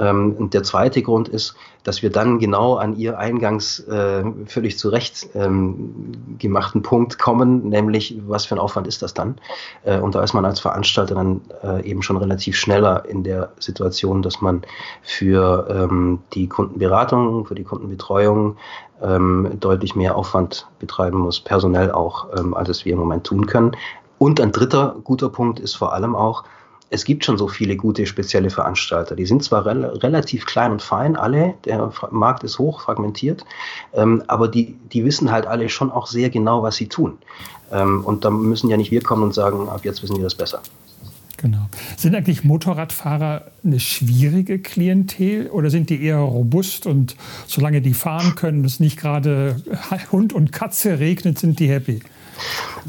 Ähm, 0.00 0.34
und 0.38 0.54
der 0.54 0.62
zweite 0.62 1.02
Grund 1.02 1.28
ist, 1.28 1.54
dass 1.84 2.02
wir 2.02 2.10
dann 2.10 2.38
genau 2.38 2.74
an 2.74 2.96
Ihr 2.96 3.18
eingangs 3.18 3.80
äh, 3.80 4.24
völlig 4.46 4.78
zu 4.78 4.88
Recht 4.88 5.28
ähm, 5.34 6.36
gemachten 6.38 6.82
Punkt 6.82 7.18
kommen, 7.18 7.68
nämlich 7.68 8.18
was 8.26 8.46
für 8.46 8.56
ein 8.56 8.58
Aufwand 8.58 8.86
ist 8.86 9.02
das 9.02 9.14
dann? 9.14 9.36
Äh, 9.84 10.00
und 10.00 10.14
da 10.14 10.22
ist 10.22 10.34
man 10.34 10.44
als 10.44 10.60
Veranstalter 10.60 11.14
dann 11.14 11.40
äh, 11.62 11.88
eben 11.88 12.02
schon 12.02 12.16
relativ 12.16 12.56
schneller 12.56 13.04
in 13.06 13.22
der 13.22 13.52
Situation, 13.58 14.22
dass 14.22 14.40
man 14.40 14.62
für 15.02 15.68
ähm, 15.70 16.20
die 16.32 16.48
Kundenberatung, 16.48 17.46
für 17.46 17.54
die 17.54 17.64
Kundenbetreuung 17.64 18.56
ähm, 19.02 19.52
deutlich 19.60 19.94
mehr 19.94 20.16
Aufwand 20.16 20.66
betreiben 20.78 21.18
muss, 21.18 21.40
personell 21.40 21.90
auch, 21.92 22.26
ähm, 22.36 22.54
als 22.54 22.68
es 22.68 22.84
wir 22.84 22.92
im 22.94 22.98
Moment 22.98 23.24
tun 23.24 23.46
können. 23.46 23.72
Und 24.18 24.40
ein 24.40 24.52
dritter 24.52 24.96
guter 25.02 25.30
Punkt 25.30 25.60
ist 25.60 25.74
vor 25.74 25.94
allem 25.94 26.14
auch, 26.14 26.44
es 26.90 27.04
gibt 27.04 27.24
schon 27.24 27.38
so 27.38 27.46
viele 27.46 27.76
gute 27.76 28.04
spezielle 28.04 28.50
Veranstalter. 28.50 29.14
Die 29.14 29.24
sind 29.24 29.44
zwar 29.44 29.64
rel 29.64 29.84
relativ 29.84 30.44
klein 30.44 30.72
und 30.72 30.82
fein, 30.82 31.16
alle, 31.16 31.54
der 31.64 31.92
Markt 32.10 32.42
ist 32.42 32.58
hoch, 32.58 32.80
fragmentiert, 32.80 33.44
ähm, 33.94 34.22
aber 34.26 34.48
die, 34.48 34.76
die 34.92 35.04
wissen 35.04 35.30
halt 35.30 35.46
alle 35.46 35.68
schon 35.68 35.90
auch 35.90 36.08
sehr 36.08 36.30
genau, 36.30 36.62
was 36.62 36.76
sie 36.76 36.88
tun. 36.88 37.18
Ähm, 37.72 38.04
und 38.04 38.24
da 38.24 38.30
müssen 38.30 38.68
ja 38.68 38.76
nicht 38.76 38.90
wir 38.90 39.02
kommen 39.02 39.22
und 39.22 39.34
sagen, 39.34 39.68
ab 39.68 39.84
jetzt 39.84 40.02
wissen 40.02 40.16
wir 40.16 40.24
das 40.24 40.34
besser. 40.34 40.60
Genau. 41.36 41.68
Sind 41.96 42.14
eigentlich 42.14 42.44
Motorradfahrer 42.44 43.46
eine 43.64 43.80
schwierige 43.80 44.58
Klientel 44.58 45.48
oder 45.48 45.70
sind 45.70 45.88
die 45.88 46.02
eher 46.02 46.18
robust 46.18 46.86
und 46.86 47.16
solange 47.46 47.80
die 47.80 47.94
fahren 47.94 48.34
können, 48.34 48.62
es 48.64 48.78
nicht 48.78 48.98
gerade 48.98 49.56
Hund 50.12 50.34
und 50.34 50.52
Katze 50.52 50.98
regnet, 50.98 51.38
sind 51.38 51.58
die 51.58 51.70
happy? 51.70 52.00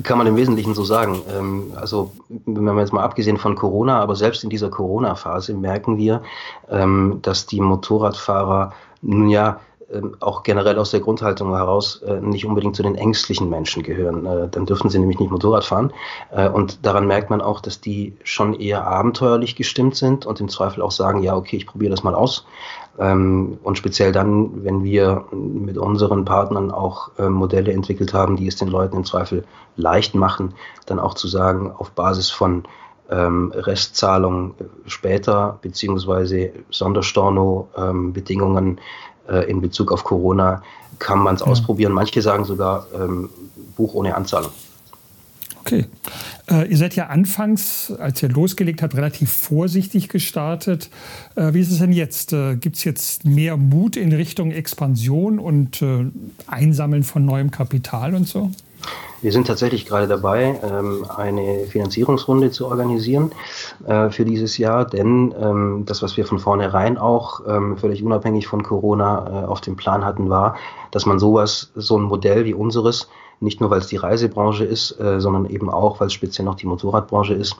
Kann 0.03 0.17
man 0.17 0.27
im 0.27 0.35
Wesentlichen 0.35 0.73
so 0.73 0.83
sagen. 0.83 1.21
Ähm, 1.35 1.73
also, 1.75 2.11
wenn 2.29 2.63
man 2.63 2.79
jetzt 2.79 2.93
mal 2.93 3.03
abgesehen 3.03 3.37
von 3.37 3.55
Corona, 3.55 3.99
aber 3.99 4.15
selbst 4.15 4.43
in 4.43 4.49
dieser 4.49 4.69
Corona-Phase 4.69 5.53
merken 5.53 5.97
wir, 5.97 6.21
ähm, 6.69 7.19
dass 7.21 7.45
die 7.45 7.61
Motorradfahrer 7.61 8.73
nun 9.01 9.29
ja 9.29 9.59
ähm, 9.93 10.15
auch 10.19 10.43
generell 10.43 10.77
aus 10.79 10.91
der 10.91 11.01
Grundhaltung 11.01 11.53
heraus 11.53 12.01
äh, 12.03 12.21
nicht 12.21 12.45
unbedingt 12.45 12.75
zu 12.75 12.83
den 12.83 12.95
ängstlichen 12.95 13.49
Menschen 13.49 13.83
gehören. 13.83 14.25
Äh, 14.25 14.47
dann 14.49 14.65
dürfen 14.65 14.89
sie 14.89 14.99
nämlich 14.99 15.19
nicht 15.19 15.31
Motorrad 15.31 15.65
fahren. 15.65 15.91
Äh, 16.31 16.49
und 16.49 16.85
daran 16.85 17.07
merkt 17.07 17.29
man 17.29 17.41
auch, 17.41 17.59
dass 17.59 17.81
die 17.81 18.13
schon 18.23 18.53
eher 18.53 18.87
abenteuerlich 18.87 19.55
gestimmt 19.55 19.95
sind 19.95 20.25
und 20.25 20.39
im 20.39 20.49
Zweifel 20.49 20.81
auch 20.81 20.91
sagen, 20.91 21.23
ja, 21.23 21.35
okay, 21.35 21.57
ich 21.57 21.67
probiere 21.67 21.91
das 21.91 22.03
mal 22.03 22.15
aus. 22.15 22.45
Ähm, 22.99 23.57
und 23.63 23.77
speziell 23.77 24.11
dann, 24.11 24.63
wenn 24.63 24.83
wir 24.83 25.25
mit 25.31 25.77
unseren 25.77 26.25
Partnern 26.25 26.71
auch 26.71 27.11
Modelle 27.17 27.71
entwickelt 27.71 28.13
haben, 28.13 28.35
die 28.35 28.47
es 28.47 28.55
den 28.55 28.67
Leuten 28.67 28.97
im 28.97 29.05
Zweifel 29.05 29.45
leicht 29.75 30.15
machen, 30.15 30.53
dann 30.85 30.99
auch 30.99 31.13
zu 31.13 31.27
sagen, 31.27 31.71
auf 31.71 31.91
Basis 31.91 32.29
von 32.29 32.63
ähm, 33.11 33.51
Restzahlung 33.53 34.55
später 34.87 35.59
beziehungsweise 35.61 36.51
Sonderstorno-Bedingungen 36.69 38.79
äh, 39.27 39.49
in 39.49 39.61
Bezug 39.61 39.91
auf 39.91 40.03
Corona 40.03 40.63
kann 40.99 41.19
man 41.19 41.35
es 41.35 41.41
ja. 41.41 41.47
ausprobieren. 41.47 41.93
Manche 41.93 42.21
sagen 42.21 42.45
sogar 42.45 42.87
ähm, 42.95 43.29
Buch 43.75 43.93
ohne 43.93 44.15
Anzahlung. 44.15 44.51
Okay. 45.59 45.85
Äh, 46.51 46.67
ihr 46.67 46.77
seid 46.77 46.95
ja 46.95 47.07
anfangs, 47.07 47.93
als 47.97 48.21
ihr 48.21 48.29
losgelegt 48.29 48.81
habt, 48.81 48.95
relativ 48.95 49.31
vorsichtig 49.31 50.09
gestartet. 50.09 50.89
Äh, 51.35 51.53
wie 51.53 51.61
ist 51.61 51.71
es 51.71 51.79
denn 51.79 51.93
jetzt? 51.93 52.33
Äh, 52.33 52.55
Gibt 52.57 52.75
es 52.75 52.83
jetzt 52.83 53.25
mehr 53.25 53.57
Mut 53.57 53.95
in 53.95 54.11
Richtung 54.11 54.51
Expansion 54.51 55.39
und 55.39 55.83
Einsammeln 56.47 57.03
von 57.03 57.25
neuem 57.25 57.51
Kapital 57.51 58.15
und 58.15 58.27
so? 58.27 58.51
Wir 59.21 59.31
sind 59.31 59.45
tatsächlich 59.45 59.85
gerade 59.85 60.07
dabei, 60.07 60.59
ähm, 60.63 61.05
eine 61.15 61.65
Finanzierungsrunde 61.67 62.49
zu 62.49 62.65
organisieren 62.65 63.31
für 64.09 64.25
dieses 64.25 64.57
Jahr, 64.57 64.85
denn 64.85 65.33
ähm, 65.39 65.83
das, 65.85 66.01
was 66.01 66.17
wir 66.17 66.25
von 66.25 66.39
vornherein 66.39 66.97
auch 66.97 67.41
ähm, 67.47 67.77
völlig 67.77 68.03
unabhängig 68.03 68.47
von 68.47 68.63
Corona 68.63 69.45
auf 69.47 69.61
dem 69.61 69.75
Plan 69.75 70.03
hatten, 70.03 70.29
war, 70.29 70.55
dass 70.89 71.05
man 71.05 71.19
sowas, 71.19 71.71
so 71.75 71.97
ein 71.97 72.03
Modell 72.03 72.45
wie 72.45 72.53
unseres, 72.53 73.07
nicht 73.41 73.59
nur 73.59 73.69
weil 73.69 73.79
es 73.79 73.87
die 73.87 73.97
Reisebranche 73.97 74.63
ist, 74.63 74.99
äh, 74.99 75.19
sondern 75.19 75.45
eben 75.45 75.69
auch, 75.69 75.99
weil 75.99 76.07
es 76.07 76.13
speziell 76.13 76.45
noch 76.45 76.55
die 76.55 76.67
Motorradbranche 76.67 77.33
ist, 77.33 77.57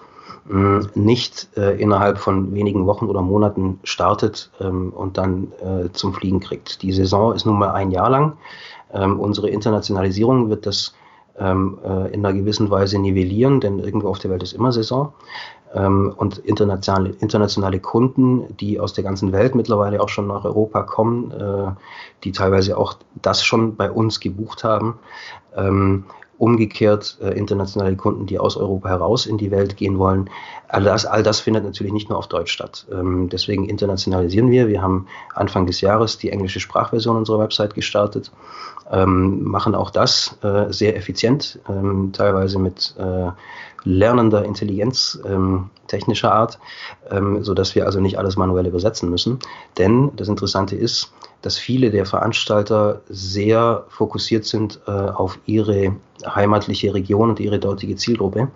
nicht 0.96 1.50
innerhalb 1.56 2.18
von 2.18 2.56
wenigen 2.56 2.88
Wochen 2.88 3.06
oder 3.06 3.22
Monaten 3.22 3.80
startet 3.84 4.50
und 4.60 5.20
dann 5.20 5.50
zum 5.94 6.16
Fliegen 6.16 6.40
kriegt. 6.40 6.82
Die 6.82 6.92
Saison 6.94 7.36
ist 7.36 7.46
nun 7.46 7.60
mal 7.60 7.70
ein 7.74 7.92
Jahr 7.92 8.10
lang. 8.10 8.38
unsere 8.92 9.50
Internationalisierung 9.50 10.50
wird 10.50 10.66
das 10.66 10.96
ähm, 11.42 11.80
äh, 11.84 12.14
in 12.14 12.26
einer 12.26 12.34
gewissen 12.34 12.70
Weise 12.70 13.00
nivellieren, 13.00 13.60
denn 13.60 13.80
irgendwo 13.80 14.10
auf 14.10 14.20
der 14.20 14.32
Welt 14.32 14.44
ist 14.44 14.54
immer 14.54 14.72
Saison. 14.72 15.14
Ähm, 15.74 16.14
und 16.16 16.38
internationale, 16.40 17.12
internationale 17.20 17.80
Kunden, 17.80 18.58
die 18.58 18.80
aus 18.80 18.94
der 18.94 19.04
ganzen 19.04 19.32
Welt 19.32 19.56
mittlerweile 19.56 20.02
auch 20.02 20.10
schon 20.10 20.28
nach 20.28 20.44
Europa 20.44 20.84
kommen, 20.84 21.32
äh, 21.32 21.72
die 22.24 22.32
teilweise 22.34 22.78
auch 22.78 22.96
das 23.22 23.44
schon 23.44 23.76
bei 23.76 23.90
uns 23.90 24.20
gebucht 24.20 24.64
haben. 24.64 25.00
Ähm, 25.56 26.06
umgekehrt 26.38 27.20
äh, 27.22 27.38
internationale 27.38 27.96
Kunden, 27.96 28.26
die 28.26 28.40
aus 28.40 28.58
Europa 28.58 28.90
heraus 28.90 29.28
in 29.28 29.38
die 29.38 29.52
Welt 29.52 29.78
gehen 29.78 30.00
wollen. 30.00 30.28
All 30.68 30.84
das, 30.84 31.06
all 31.06 31.22
das 31.22 31.40
findet 31.40 31.64
natürlich 31.64 31.94
nicht 31.94 32.10
nur 32.10 32.18
auf 32.18 32.28
Deutsch 32.28 32.52
statt. 32.52 32.88
Ähm, 32.92 33.30
deswegen 33.30 33.70
internationalisieren 33.70 34.50
wir. 34.50 34.68
Wir 34.68 34.82
haben 34.82 35.06
Anfang 35.36 35.68
des 35.68 35.82
Jahres 35.82 36.18
die 36.18 36.32
englische 36.32 36.60
Sprachversion 36.60 37.16
unserer 37.16 37.40
Website 37.40 37.76
gestartet 37.76 38.32
machen 38.94 39.74
auch 39.74 39.90
das 39.90 40.38
äh, 40.44 40.66
sehr 40.74 40.98
effizient, 40.98 41.60
teilweise 42.12 42.60
mit 42.60 42.94
lernender 43.84 44.46
Intelligenz 44.46 45.20
ähm, 45.26 45.70
technischer 45.88 46.32
Art, 46.32 46.60
ähm, 47.10 47.44
so 47.44 47.54
dass 47.54 47.76
wir 47.76 47.86
also 47.86 48.00
nicht 48.00 48.18
alles 48.18 48.38
manuell 48.38 48.68
übersetzen 48.68 49.10
müssen. 49.10 49.40
Denn 49.78 50.12
das 50.16 50.28
Interessante 50.28 50.76
ist, 50.76 51.12
dass 51.42 51.58
viele 51.58 51.90
der 51.90 52.06
Veranstalter 52.06 53.02
sehr 53.10 53.86
fokussiert 53.90 54.46
sind 54.46 54.80
äh, 54.88 54.92
auf 54.92 55.40
ihre 55.46 55.96
heimatliche 56.26 56.94
Region 56.94 57.30
und 57.30 57.40
ihre 57.40 57.60
dortige 57.60 57.96
Zielgruppe. 57.96 58.50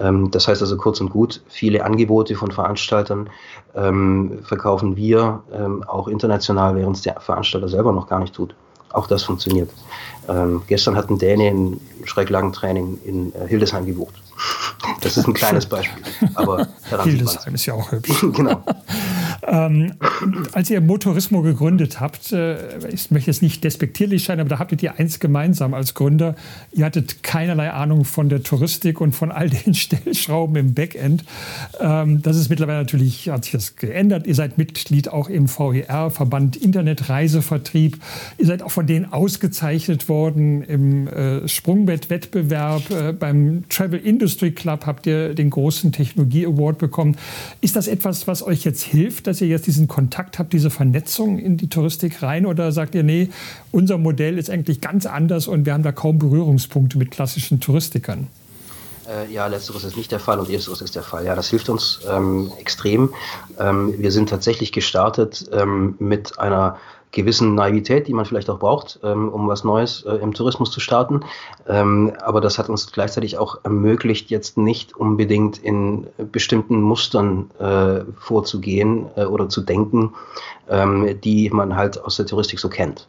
Ähm, 0.00 0.30
das 0.30 0.48
heißt 0.48 0.62
also 0.62 0.76
kurz 0.76 1.00
und 1.00 1.10
gut, 1.10 1.42
viele 1.48 1.84
Angebote 1.84 2.34
von 2.34 2.50
Veranstaltern 2.50 3.28
ähm, 3.74 4.38
verkaufen 4.42 4.96
wir 4.96 5.42
ähm, 5.52 5.84
auch 5.84 6.08
international, 6.08 6.74
während 6.76 6.96
es 6.96 7.02
der 7.02 7.20
Veranstalter 7.20 7.68
selber 7.68 7.92
noch 7.92 8.08
gar 8.08 8.20
nicht 8.20 8.34
tut. 8.34 8.54
Auch 8.92 9.06
das 9.06 9.22
funktioniert. 9.22 9.70
Ähm, 10.28 10.62
gestern 10.66 10.96
hat 10.96 11.10
ein 11.10 11.18
Däne 11.18 11.48
ein 11.48 11.80
Schräglagentraining 12.04 12.98
in 13.04 13.34
äh, 13.34 13.48
Hildesheim 13.48 13.86
gebucht. 13.86 14.14
Das 15.00 15.16
ist 15.16 15.28
ein 15.28 15.34
kleines 15.34 15.66
Beispiel. 15.66 16.02
Aber 16.34 16.66
Hildesheim 17.04 17.54
ist 17.54 17.66
ja 17.66 17.74
auch 17.74 17.92
hübsch. 17.92 18.20
genau. 18.32 18.64
Ähm, 19.44 19.94
als 20.52 20.70
ihr 20.70 20.80
Motorismo 20.80 21.42
gegründet 21.42 21.98
habt, 22.00 22.32
äh, 22.32 22.88
ich 22.88 23.10
möchte 23.10 23.30
jetzt 23.30 23.42
nicht 23.42 23.64
despektierlich 23.64 24.22
sein, 24.24 24.38
aber 24.38 24.48
da 24.48 24.58
hattet 24.60 24.82
ihr 24.84 24.98
eins 25.00 25.18
gemeinsam 25.18 25.74
als 25.74 25.94
Gründer. 25.94 26.36
Ihr 26.70 26.84
hattet 26.84 27.24
keinerlei 27.24 27.72
Ahnung 27.72 28.04
von 28.04 28.28
der 28.28 28.44
Touristik 28.44 29.00
und 29.00 29.16
von 29.16 29.32
all 29.32 29.50
den 29.50 29.74
Stellschrauben 29.74 30.54
im 30.54 30.74
Backend. 30.74 31.24
Ähm, 31.80 32.22
das 32.22 32.36
ist 32.36 32.50
mittlerweile 32.50 32.78
natürlich, 32.78 33.30
hat 33.30 33.44
sich 33.44 33.52
das 33.52 33.74
geändert. 33.74 34.28
Ihr 34.28 34.36
seid 34.36 34.58
Mitglied 34.58 35.08
auch 35.08 35.28
im 35.28 35.48
VER, 35.48 36.10
Verband 36.10 36.56
Internetreisevertrieb. 36.56 37.98
Ihr 38.38 38.46
seid 38.46 38.62
auch 38.62 38.70
von 38.70 38.86
denen 38.86 39.12
ausgezeichnet 39.12 40.08
worden 40.08 40.62
im 40.62 41.08
äh, 41.08 41.48
Sprungbettwettbewerb. 41.48 42.90
Äh, 42.90 43.12
beim 43.12 43.64
Travel 43.68 43.98
Industry 43.98 44.52
Club 44.52 44.86
habt 44.86 45.06
ihr 45.06 45.34
den 45.34 45.50
großen 45.50 45.90
Technologie 45.90 46.46
Award 46.46 46.78
bekommen. 46.78 47.16
Ist 47.60 47.74
das 47.74 47.88
etwas, 47.88 48.28
was 48.28 48.46
euch 48.46 48.64
jetzt 48.64 48.84
hilft, 48.84 49.26
dass 49.32 49.40
ihr 49.40 49.48
jetzt 49.48 49.66
diesen 49.66 49.88
Kontakt 49.88 50.38
habt, 50.38 50.52
diese 50.52 50.68
Vernetzung 50.68 51.38
in 51.38 51.56
die 51.56 51.70
Touristik 51.70 52.22
rein? 52.22 52.44
Oder 52.44 52.70
sagt 52.70 52.94
ihr, 52.94 53.02
nee, 53.02 53.30
unser 53.70 53.96
Modell 53.96 54.36
ist 54.36 54.50
eigentlich 54.50 54.82
ganz 54.82 55.06
anders 55.06 55.48
und 55.48 55.64
wir 55.64 55.72
haben 55.72 55.82
da 55.82 55.90
kaum 55.90 56.18
Berührungspunkte 56.18 56.98
mit 56.98 57.10
klassischen 57.10 57.58
Touristikern? 57.58 58.26
Äh, 59.08 59.32
ja, 59.32 59.46
letzteres 59.46 59.84
ist 59.84 59.96
nicht 59.96 60.12
der 60.12 60.20
Fall 60.20 60.38
und 60.38 60.50
ersteres 60.50 60.82
ist 60.82 60.96
der 60.96 61.02
Fall. 61.02 61.24
Ja, 61.24 61.34
das 61.34 61.48
hilft 61.48 61.70
uns 61.70 62.00
ähm, 62.06 62.52
extrem. 62.58 63.14
Ähm, 63.58 63.94
wir 63.96 64.12
sind 64.12 64.28
tatsächlich 64.28 64.70
gestartet 64.70 65.48
ähm, 65.50 65.94
mit 65.98 66.38
einer 66.38 66.76
gewissen 67.12 67.54
Naivität, 67.54 68.08
die 68.08 68.14
man 68.14 68.24
vielleicht 68.24 68.50
auch 68.50 68.58
braucht, 68.58 68.98
ähm, 69.04 69.28
um 69.28 69.46
was 69.46 69.64
Neues 69.64 70.02
äh, 70.02 70.14
im 70.16 70.34
Tourismus 70.34 70.70
zu 70.70 70.80
starten. 70.80 71.20
Ähm, 71.68 72.12
aber 72.22 72.40
das 72.40 72.58
hat 72.58 72.68
uns 72.68 72.90
gleichzeitig 72.90 73.38
auch 73.38 73.60
ermöglicht, 73.62 74.30
jetzt 74.30 74.58
nicht 74.58 74.96
unbedingt 74.96 75.58
in 75.58 76.06
bestimmten 76.32 76.80
Mustern 76.80 77.50
äh, 77.58 78.00
vorzugehen 78.18 79.06
äh, 79.16 79.24
oder 79.24 79.48
zu 79.48 79.60
denken, 79.60 80.14
ähm, 80.68 81.20
die 81.22 81.50
man 81.50 81.76
halt 81.76 82.02
aus 82.02 82.16
der 82.16 82.26
Touristik 82.26 82.58
so 82.58 82.68
kennt. 82.68 83.08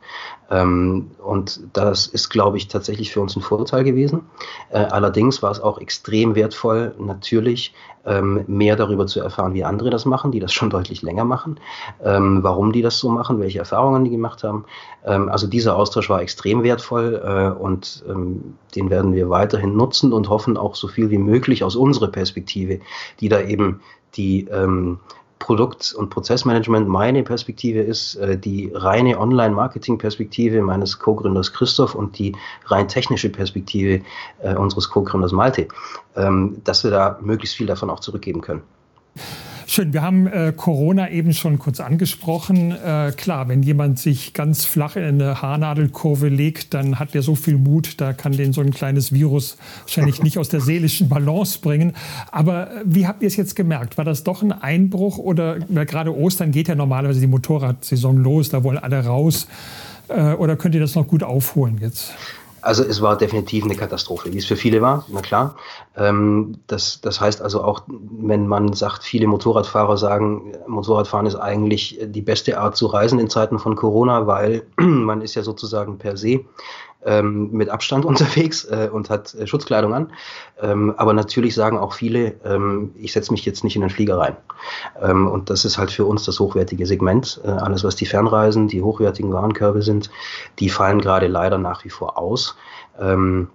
Ähm, 0.53 1.11
und 1.17 1.61
das 1.73 2.05
ist, 2.05 2.29
glaube 2.29 2.57
ich, 2.57 2.67
tatsächlich 2.67 3.11
für 3.11 3.21
uns 3.21 3.35
ein 3.35 3.41
Vorteil 3.41 3.83
gewesen. 3.83 4.21
Äh, 4.69 4.77
allerdings 4.77 5.41
war 5.41 5.51
es 5.51 5.59
auch 5.59 5.79
extrem 5.79 6.35
wertvoll, 6.35 6.93
natürlich 6.99 7.73
ähm, 8.05 8.43
mehr 8.47 8.75
darüber 8.75 9.07
zu 9.07 9.19
erfahren, 9.19 9.55
wie 9.55 9.63
andere 9.63 9.89
das 9.89 10.05
machen, 10.05 10.31
die 10.31 10.39
das 10.39 10.53
schon 10.53 10.69
deutlich 10.69 11.01
länger 11.01 11.25
machen, 11.25 11.59
ähm, 12.03 12.43
warum 12.43 12.71
die 12.71 12.83
das 12.83 12.99
so 12.99 13.09
machen, 13.09 13.39
welche 13.39 13.59
Erfahrungen 13.59 14.03
die 14.03 14.11
gemacht 14.11 14.43
haben. 14.43 14.65
Also 15.05 15.47
dieser 15.47 15.75
Austausch 15.75 16.09
war 16.09 16.21
extrem 16.21 16.63
wertvoll 16.63 17.21
äh, 17.25 17.61
und 17.61 18.05
den 18.07 18.89
werden 18.89 19.13
wir 19.13 19.29
weiterhin 19.29 19.75
nutzen 19.75 20.13
und 20.13 20.29
hoffen 20.29 20.55
auch 20.55 20.75
so 20.75 20.87
viel 20.87 21.09
wie 21.09 21.17
möglich 21.17 21.61
aus 21.65 21.75
unserer 21.75 22.07
Perspektive, 22.07 22.79
die 23.19 23.27
da 23.27 23.41
eben 23.41 23.81
die 24.15 24.47
ähm, 24.49 24.99
Produkt- 25.43 25.93
und 25.93 26.09
Prozessmanagement. 26.09 26.87
Meine 26.87 27.21
Perspektive 27.21 27.81
ist 27.81 28.15
äh, 28.15 28.37
die 28.37 28.71
reine 28.73 29.19
Online-Marketing-Perspektive 29.19 30.61
meines 30.61 30.99
Co-Gründers 30.99 31.51
Christoph 31.51 31.95
und 31.95 32.17
die 32.17 32.33
rein 32.67 32.87
technische 32.87 33.29
Perspektive 33.29 34.01
äh, 34.41 34.55
unseres 34.55 34.89
Co-Gründers 34.89 35.33
Malte, 35.33 35.67
ähm, 36.15 36.61
dass 36.63 36.85
wir 36.85 36.91
da 36.91 37.19
möglichst 37.21 37.57
viel 37.57 37.67
davon 37.67 37.89
auch 37.89 37.99
zurückgeben 37.99 38.39
können. 38.39 38.61
Schön, 39.73 39.91
wir 39.91 40.03
haben 40.03 40.27
äh, 40.27 40.53
Corona 40.55 41.09
eben 41.09 41.33
schon 41.33 41.57
kurz 41.57 41.79
angesprochen. 41.79 42.73
Äh, 42.73 43.11
klar, 43.17 43.49
wenn 43.49 43.63
jemand 43.63 43.97
sich 43.97 44.33
ganz 44.33 44.65
flach 44.65 44.95
in 44.97 45.03
eine 45.03 45.41
Haarnadelkurve 45.41 46.27
legt, 46.27 46.75
dann 46.75 46.99
hat 46.99 47.15
der 47.15 47.23
so 47.23 47.33
viel 47.33 47.57
Mut, 47.57 47.99
da 47.99 48.13
kann 48.13 48.33
den 48.33 48.53
so 48.53 48.61
ein 48.61 48.69
kleines 48.69 49.13
Virus 49.13 49.57
wahrscheinlich 49.81 50.21
nicht 50.21 50.37
aus 50.37 50.47
der 50.47 50.61
seelischen 50.61 51.09
Balance 51.09 51.57
bringen. 51.59 51.93
Aber 52.29 52.69
äh, 52.69 52.81
wie 52.85 53.07
habt 53.07 53.23
ihr 53.23 53.27
es 53.27 53.35
jetzt 53.35 53.55
gemerkt? 53.55 53.97
War 53.97 54.05
das 54.05 54.23
doch 54.23 54.43
ein 54.43 54.51
Einbruch 54.51 55.17
oder 55.17 55.57
gerade 55.57 56.15
Ostern 56.15 56.51
geht 56.51 56.67
ja 56.67 56.75
normalerweise 56.75 57.19
die 57.19 57.25
Motorradsaison 57.25 58.17
los, 58.17 58.49
da 58.49 58.63
wollen 58.63 58.77
alle 58.77 59.03
raus. 59.03 59.47
Äh, 60.07 60.33
oder 60.33 60.55
könnt 60.55 60.75
ihr 60.75 60.81
das 60.81 60.93
noch 60.93 61.07
gut 61.07 61.23
aufholen 61.23 61.79
jetzt? 61.81 62.13
Also 62.63 62.83
es 62.83 63.01
war 63.01 63.17
definitiv 63.17 63.65
eine 63.65 63.75
Katastrophe, 63.75 64.31
wie 64.31 64.37
es 64.37 64.45
für 64.45 64.55
viele 64.55 64.81
war, 64.81 65.05
na 65.09 65.21
klar. 65.21 65.55
Ähm, 65.97 66.59
das, 66.67 67.01
das 67.01 67.19
heißt 67.19 67.41
also 67.41 67.63
auch, 67.63 67.83
wenn 67.87 68.47
man 68.47 68.73
sagt, 68.73 69.03
viele 69.03 69.27
Motorradfahrer 69.27 69.97
sagen, 69.97 70.53
Motorradfahren 70.67 71.25
ist 71.25 71.35
eigentlich 71.35 71.99
die 72.01 72.21
beste 72.21 72.59
Art 72.59 72.77
zu 72.77 72.87
reisen 72.87 73.19
in 73.19 73.29
Zeiten 73.29 73.59
von 73.59 73.75
Corona, 73.75 74.27
weil 74.27 74.63
man 74.77 75.21
ist 75.21 75.35
ja 75.35 75.43
sozusagen 75.43 75.97
per 75.97 76.15
se 76.15 76.45
ähm, 77.05 77.51
mit 77.51 77.69
Abstand 77.69 78.05
unterwegs 78.05 78.65
äh, 78.65 78.89
und 78.91 79.09
hat 79.09 79.33
äh, 79.35 79.47
Schutzkleidung 79.47 79.93
an. 79.93 80.13
Ähm, 80.61 80.93
aber 80.97 81.13
natürlich 81.13 81.55
sagen 81.55 81.77
auch 81.77 81.93
viele, 81.93 82.35
ähm, 82.45 82.91
ich 82.95 83.13
setze 83.13 83.31
mich 83.31 83.45
jetzt 83.45 83.63
nicht 83.63 83.75
in 83.75 83.81
den 83.81 83.89
Flieger 83.89 84.17
rein. 84.17 84.35
Ähm, 85.01 85.27
und 85.27 85.49
das 85.49 85.65
ist 85.65 85.77
halt 85.77 85.91
für 85.91 86.05
uns 86.05 86.25
das 86.25 86.39
hochwertige 86.39 86.85
Segment. 86.85 87.41
Äh, 87.43 87.49
alles, 87.49 87.83
was 87.83 87.95
die 87.95 88.05
Fernreisen, 88.05 88.67
die 88.67 88.81
hochwertigen 88.81 89.33
Warenkörbe 89.33 89.81
sind, 89.81 90.09
die 90.59 90.69
fallen 90.69 91.01
gerade 91.01 91.27
leider 91.27 91.57
nach 91.57 91.83
wie 91.83 91.89
vor 91.89 92.17
aus. 92.17 92.55
Ähm, 92.99 93.49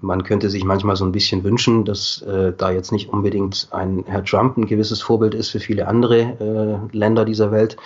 man 0.00 0.24
könnte 0.24 0.50
sich 0.50 0.64
manchmal 0.64 0.96
so 0.96 1.04
ein 1.04 1.12
bisschen 1.12 1.44
wünschen, 1.44 1.84
dass 1.84 2.22
äh, 2.22 2.52
da 2.56 2.70
jetzt 2.70 2.92
nicht 2.92 3.08
unbedingt 3.08 3.68
ein 3.70 4.04
Herr 4.06 4.24
Trump 4.24 4.56
ein 4.56 4.66
gewisses 4.66 5.00
Vorbild 5.00 5.34
ist 5.34 5.50
für 5.50 5.60
viele 5.60 5.88
andere 5.88 6.20
äh, 6.92 6.96
Länder 6.96 7.24
dieser 7.24 7.50
Welt. 7.52 7.76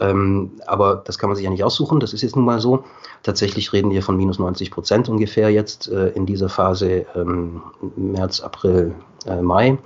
Ähm, 0.00 0.52
aber 0.66 1.02
das 1.04 1.18
kann 1.18 1.28
man 1.28 1.36
sich 1.36 1.44
ja 1.44 1.50
nicht 1.50 1.64
aussuchen, 1.64 2.00
das 2.00 2.12
ist 2.12 2.22
jetzt 2.22 2.36
nun 2.36 2.44
mal 2.44 2.60
so. 2.60 2.84
Tatsächlich 3.22 3.72
reden 3.72 3.90
wir 3.90 4.02
von 4.02 4.16
minus 4.16 4.38
90 4.38 4.70
Prozent 4.70 5.08
ungefähr 5.08 5.50
jetzt 5.50 5.88
äh, 5.88 6.08
in 6.10 6.24
dieser 6.24 6.48
Phase 6.48 7.04
ähm, 7.16 7.62
März, 7.96 8.40
April, 8.40 8.94
Mai. 9.42 9.78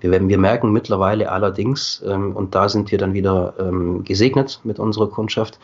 Wir, 0.00 0.28
wir 0.28 0.38
merken 0.38 0.72
mittlerweile 0.72 1.30
allerdings, 1.30 2.02
ähm, 2.06 2.34
und 2.34 2.54
da 2.54 2.68
sind 2.68 2.90
wir 2.90 2.98
dann 2.98 3.12
wieder 3.12 3.54
ähm, 3.58 4.04
gesegnet 4.04 4.60
mit 4.64 4.78
unserer 4.78 5.08
Kundschaft, 5.08 5.58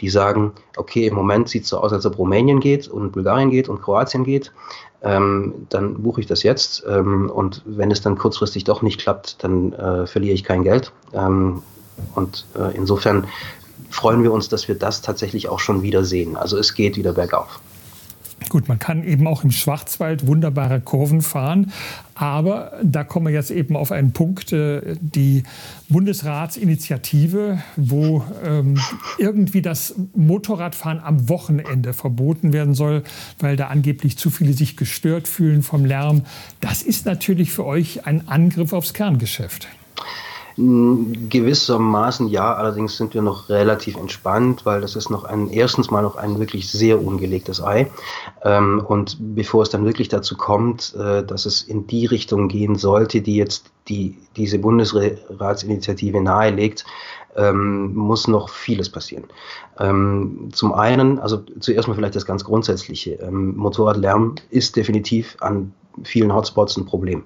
die 0.00 0.08
sagen, 0.08 0.52
okay, 0.76 1.06
im 1.06 1.14
Moment 1.14 1.48
sieht 1.48 1.64
es 1.64 1.70
so 1.70 1.78
aus, 1.78 1.92
als 1.92 2.06
ob 2.06 2.18
Rumänien 2.18 2.60
geht 2.60 2.88
und 2.88 3.12
Bulgarien 3.12 3.50
geht 3.50 3.68
und 3.68 3.82
Kroatien 3.82 4.24
geht. 4.24 4.52
Ähm, 5.02 5.66
dann 5.68 6.02
buche 6.02 6.20
ich 6.20 6.26
das 6.26 6.42
jetzt 6.42 6.84
ähm, 6.88 7.30
und 7.30 7.62
wenn 7.66 7.90
es 7.90 8.00
dann 8.00 8.18
kurzfristig 8.18 8.64
doch 8.64 8.82
nicht 8.82 9.00
klappt, 9.00 9.42
dann 9.44 9.72
äh, 9.72 10.06
verliere 10.06 10.34
ich 10.34 10.44
kein 10.44 10.64
Geld. 10.64 10.92
Ähm, 11.12 11.62
und 12.14 12.46
äh, 12.56 12.76
insofern 12.76 13.26
freuen 13.90 14.22
wir 14.22 14.32
uns, 14.32 14.48
dass 14.48 14.68
wir 14.68 14.74
das 14.74 15.02
tatsächlich 15.02 15.48
auch 15.48 15.60
schon 15.60 15.82
wieder 15.82 16.04
sehen. 16.04 16.36
Also 16.36 16.56
es 16.58 16.74
geht 16.74 16.96
wieder 16.96 17.12
bergauf. 17.12 17.60
Gut, 18.48 18.68
man 18.68 18.78
kann 18.78 19.04
eben 19.04 19.26
auch 19.26 19.44
im 19.44 19.50
Schwarzwald 19.50 20.26
wunderbare 20.26 20.80
Kurven 20.80 21.20
fahren, 21.22 21.72
aber 22.14 22.72
da 22.82 23.04
kommen 23.04 23.26
wir 23.26 23.32
jetzt 23.32 23.50
eben 23.50 23.76
auf 23.76 23.92
einen 23.92 24.12
Punkt, 24.12 24.52
äh, 24.52 24.96
die 25.00 25.42
Bundesratsinitiative, 25.88 27.62
wo 27.76 28.24
ähm, 28.44 28.78
irgendwie 29.18 29.60
das 29.60 29.94
Motorradfahren 30.14 31.00
am 31.00 31.28
Wochenende 31.28 31.92
verboten 31.92 32.52
werden 32.52 32.74
soll, 32.74 33.02
weil 33.38 33.56
da 33.56 33.66
angeblich 33.66 34.16
zu 34.16 34.30
viele 34.30 34.52
sich 34.52 34.76
gestört 34.76 35.28
fühlen 35.28 35.62
vom 35.62 35.84
Lärm. 35.84 36.22
Das 36.60 36.82
ist 36.82 37.06
natürlich 37.06 37.52
für 37.52 37.66
euch 37.66 38.06
ein 38.06 38.28
Angriff 38.28 38.72
aufs 38.72 38.94
Kerngeschäft. 38.94 39.68
Gewissermaßen 40.58 42.26
ja, 42.26 42.52
allerdings 42.52 42.96
sind 42.96 43.14
wir 43.14 43.22
noch 43.22 43.48
relativ 43.48 43.96
entspannt, 43.96 44.66
weil 44.66 44.80
das 44.80 44.96
ist 44.96 45.08
noch 45.08 45.22
ein, 45.22 45.50
erstens 45.50 45.92
mal 45.92 46.02
noch 46.02 46.16
ein 46.16 46.40
wirklich 46.40 46.68
sehr 46.68 47.00
ungelegtes 47.00 47.62
Ei. 47.62 47.88
Ähm, 48.42 48.84
und 48.84 49.16
bevor 49.36 49.62
es 49.62 49.70
dann 49.70 49.84
wirklich 49.84 50.08
dazu 50.08 50.36
kommt, 50.36 50.96
äh, 50.96 51.22
dass 51.22 51.46
es 51.46 51.62
in 51.62 51.86
die 51.86 52.06
Richtung 52.06 52.48
gehen 52.48 52.74
sollte, 52.74 53.20
die 53.20 53.36
jetzt 53.36 53.70
die, 53.88 54.18
diese 54.36 54.58
Bundesratsinitiative 54.58 56.20
nahelegt, 56.20 56.84
ähm, 57.38 57.94
muss 57.94 58.28
noch 58.28 58.48
vieles 58.48 58.90
passieren. 58.90 59.24
Ähm, 59.78 60.48
zum 60.52 60.74
einen, 60.74 61.18
also 61.18 61.42
zuerst 61.60 61.88
mal 61.88 61.94
vielleicht 61.94 62.16
das 62.16 62.26
ganz 62.26 62.44
Grundsätzliche. 62.44 63.12
Ähm, 63.14 63.56
Motorradlärm 63.56 64.34
ist 64.50 64.76
definitiv 64.76 65.36
an 65.40 65.72
vielen 66.04 66.32
Hotspots 66.34 66.76
ein 66.76 66.84
Problem. 66.84 67.24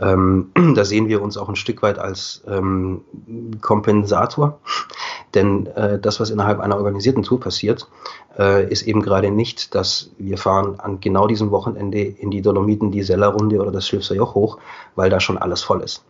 Ähm, 0.00 0.50
da 0.74 0.84
sehen 0.84 1.08
wir 1.08 1.22
uns 1.22 1.36
auch 1.36 1.48
ein 1.48 1.56
Stück 1.56 1.82
weit 1.82 1.98
als 1.98 2.42
ähm, 2.48 3.02
Kompensator, 3.60 4.60
denn 5.34 5.66
äh, 5.66 5.98
das, 5.98 6.20
was 6.20 6.30
innerhalb 6.30 6.60
einer 6.60 6.76
organisierten 6.76 7.22
Tour 7.22 7.40
passiert, 7.40 7.88
äh, 8.38 8.70
ist 8.70 8.82
eben 8.82 9.02
gerade 9.02 9.30
nicht, 9.30 9.74
dass 9.74 10.10
wir 10.18 10.38
fahren 10.38 10.78
an 10.78 11.00
genau 11.00 11.26
diesem 11.26 11.50
Wochenende 11.50 12.00
in 12.00 12.30
die 12.30 12.42
Dolomiten 12.42 12.90
die 12.90 13.02
Sellerrunde 13.02 13.60
oder 13.60 13.70
das 13.70 13.86
Schlifser 13.86 14.14
Joch 14.14 14.34
hoch, 14.34 14.58
weil 14.94 15.10
da 15.10 15.20
schon 15.20 15.38
alles 15.38 15.62
voll 15.62 15.82
ist. 15.82 16.04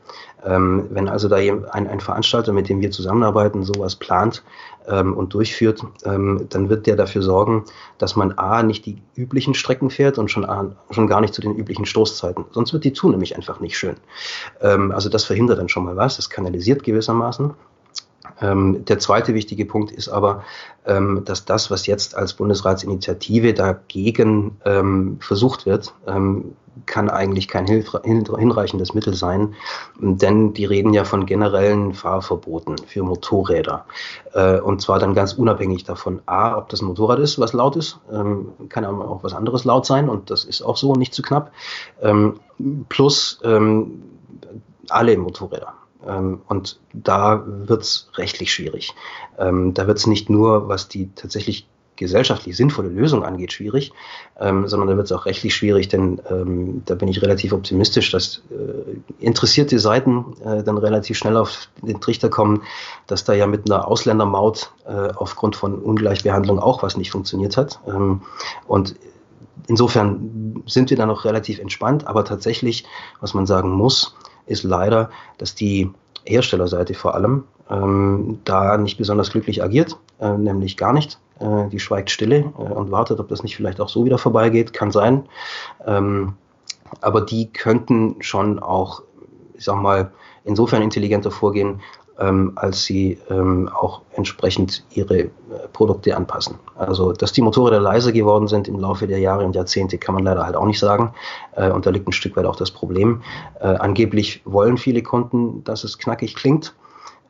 Ähm, 0.44 0.88
wenn 0.90 1.08
also 1.08 1.28
da 1.28 1.36
ein, 1.36 1.64
ein 1.70 2.00
Veranstalter, 2.00 2.52
mit 2.52 2.68
dem 2.68 2.80
wir 2.80 2.90
zusammenarbeiten, 2.90 3.62
sowas 3.62 3.96
plant, 3.96 4.42
ähm, 4.88 5.14
und 5.14 5.34
durchführt, 5.34 5.82
ähm, 6.04 6.46
dann 6.50 6.68
wird 6.68 6.86
der 6.86 6.96
dafür 6.96 7.22
sorgen, 7.22 7.64
dass 7.98 8.16
man 8.16 8.32
A, 8.32 8.62
nicht 8.62 8.86
die 8.86 8.98
üblichen 9.16 9.54
Strecken 9.54 9.90
fährt 9.90 10.18
und 10.18 10.30
schon, 10.30 10.44
A, 10.44 10.72
schon 10.90 11.06
gar 11.06 11.20
nicht 11.20 11.34
zu 11.34 11.40
den 11.40 11.54
üblichen 11.54 11.86
Stoßzeiten. 11.86 12.44
Sonst 12.50 12.72
wird 12.72 12.84
die 12.84 12.92
Tour 12.92 13.10
nämlich 13.10 13.36
einfach 13.36 13.60
nicht 13.60 13.76
schön. 13.78 13.96
Ähm, 14.60 14.92
also 14.92 15.08
das 15.08 15.24
verhindert 15.24 15.58
dann 15.58 15.68
schon 15.68 15.84
mal 15.84 15.96
was, 15.96 16.16
das 16.16 16.30
kanalisiert 16.30 16.82
gewissermaßen. 16.82 17.54
Ähm, 18.42 18.84
der 18.84 18.98
zweite 18.98 19.34
wichtige 19.34 19.64
Punkt 19.64 19.92
ist 19.92 20.08
aber, 20.08 20.44
ähm, 20.84 21.22
dass 21.24 21.44
das, 21.44 21.70
was 21.70 21.86
jetzt 21.86 22.16
als 22.16 22.34
Bundesratsinitiative 22.34 23.54
dagegen 23.54 24.56
ähm, 24.64 25.18
versucht 25.20 25.64
wird, 25.64 25.94
ähm, 26.06 26.56
kann 26.86 27.10
eigentlich 27.10 27.48
kein 27.48 27.66
hinreichendes 27.66 28.94
Mittel 28.94 29.14
sein, 29.14 29.54
denn 30.00 30.54
die 30.54 30.64
reden 30.64 30.94
ja 30.94 31.04
von 31.04 31.26
generellen 31.26 31.92
Fahrverboten 31.92 32.78
für 32.78 33.02
Motorräder. 33.02 33.84
Äh, 34.32 34.58
und 34.58 34.80
zwar 34.80 34.98
dann 34.98 35.14
ganz 35.14 35.34
unabhängig 35.34 35.84
davon, 35.84 36.22
a, 36.26 36.56
ob 36.56 36.70
das 36.70 36.80
ein 36.80 36.86
Motorrad 36.86 37.18
ist, 37.18 37.38
was 37.38 37.52
laut 37.52 37.76
ist, 37.76 38.00
ähm, 38.10 38.52
kann 38.70 38.84
aber 38.84 39.08
auch 39.08 39.22
was 39.22 39.34
anderes 39.34 39.64
laut 39.64 39.84
sein 39.84 40.08
und 40.08 40.30
das 40.30 40.44
ist 40.44 40.62
auch 40.62 40.78
so 40.78 40.94
nicht 40.94 41.14
zu 41.14 41.22
knapp, 41.22 41.52
ähm, 42.00 42.40
plus 42.88 43.38
alle 44.88 45.16
Motorräder. 45.16 45.74
Ähm, 46.06 46.42
und 46.48 46.80
da 46.92 47.42
wird 47.46 47.82
es 47.82 48.10
rechtlich 48.14 48.52
schwierig. 48.52 48.94
Ähm, 49.38 49.74
da 49.74 49.86
wird 49.86 49.98
es 49.98 50.06
nicht 50.06 50.30
nur, 50.30 50.68
was 50.68 50.88
die 50.88 51.10
tatsächlich 51.14 51.66
gesellschaftlich 51.96 52.56
sinnvolle 52.56 52.88
Lösung 52.88 53.22
angeht, 53.22 53.52
schwierig, 53.52 53.92
ähm, 54.40 54.66
sondern 54.66 54.88
da 54.88 54.96
wird 54.96 55.06
es 55.06 55.12
auch 55.12 55.26
rechtlich 55.26 55.54
schwierig, 55.54 55.88
denn 55.88 56.20
ähm, 56.30 56.82
da 56.86 56.94
bin 56.94 57.08
ich 57.08 57.22
relativ 57.22 57.52
optimistisch, 57.52 58.10
dass 58.10 58.42
äh, 58.50 59.24
interessierte 59.24 59.78
Seiten 59.78 60.34
äh, 60.44 60.62
dann 60.62 60.78
relativ 60.78 61.18
schnell 61.18 61.36
auf 61.36 61.68
den 61.80 62.00
Trichter 62.00 62.28
kommen, 62.28 62.62
dass 63.06 63.24
da 63.24 63.34
ja 63.34 63.46
mit 63.46 63.70
einer 63.70 63.86
Ausländermaut 63.86 64.72
äh, 64.86 64.90
aufgrund 65.14 65.54
von 65.54 65.78
Ungleichbehandlung 65.78 66.58
auch 66.58 66.82
was 66.82 66.96
nicht 66.96 67.12
funktioniert 67.12 67.56
hat. 67.56 67.78
Ähm, 67.86 68.22
und 68.66 68.96
insofern 69.68 70.62
sind 70.66 70.90
wir 70.90 70.96
da 70.96 71.06
noch 71.06 71.24
relativ 71.24 71.58
entspannt, 71.58 72.06
aber 72.06 72.24
tatsächlich, 72.24 72.84
was 73.20 73.34
man 73.34 73.46
sagen 73.46 73.70
muss, 73.70 74.14
ist 74.46 74.62
leider, 74.62 75.10
dass 75.38 75.54
die 75.54 75.90
Herstellerseite 76.24 76.94
vor 76.94 77.14
allem 77.14 77.44
ähm, 77.70 78.38
da 78.44 78.76
nicht 78.76 78.98
besonders 78.98 79.30
glücklich 79.30 79.62
agiert, 79.62 79.98
äh, 80.20 80.36
nämlich 80.36 80.76
gar 80.76 80.92
nicht. 80.92 81.18
Äh, 81.40 81.68
die 81.68 81.80
schweigt 81.80 82.10
stille 82.10 82.52
äh, 82.58 82.62
und 82.62 82.90
wartet, 82.90 83.18
ob 83.20 83.28
das 83.28 83.42
nicht 83.42 83.56
vielleicht 83.56 83.80
auch 83.80 83.88
so 83.88 84.04
wieder 84.04 84.18
vorbeigeht, 84.18 84.72
kann 84.72 84.90
sein. 84.90 85.24
Ähm, 85.86 86.34
aber 87.00 87.22
die 87.22 87.52
könnten 87.52 88.16
schon 88.20 88.58
auch, 88.58 89.02
ich 89.54 89.64
sag 89.64 89.76
mal, 89.76 90.12
insofern 90.44 90.82
intelligenter 90.82 91.30
vorgehen, 91.30 91.80
ähm, 92.18 92.52
als 92.56 92.84
sie 92.84 93.18
ähm, 93.30 93.68
auch 93.68 94.02
entsprechend 94.14 94.84
ihre 94.90 95.18
äh, 95.18 95.30
Produkte 95.72 96.16
anpassen. 96.16 96.56
Also, 96.76 97.12
dass 97.12 97.32
die 97.32 97.42
Motorräder 97.42 97.80
leiser 97.80 98.12
geworden 98.12 98.48
sind 98.48 98.68
im 98.68 98.78
Laufe 98.78 99.06
der 99.06 99.18
Jahre 99.18 99.44
und 99.44 99.54
Jahrzehnte, 99.54 99.98
kann 99.98 100.14
man 100.14 100.24
leider 100.24 100.44
halt 100.44 100.56
auch 100.56 100.66
nicht 100.66 100.78
sagen. 100.78 101.14
Äh, 101.56 101.70
und 101.70 101.86
da 101.86 101.90
liegt 101.90 102.08
ein 102.08 102.12
Stück 102.12 102.36
weit 102.36 102.46
auch 102.46 102.56
das 102.56 102.70
Problem. 102.70 103.22
Äh, 103.60 103.66
angeblich 103.66 104.42
wollen 104.44 104.78
viele 104.78 105.02
Kunden, 105.02 105.64
dass 105.64 105.84
es 105.84 105.98
knackig 105.98 106.34
klingt. 106.34 106.74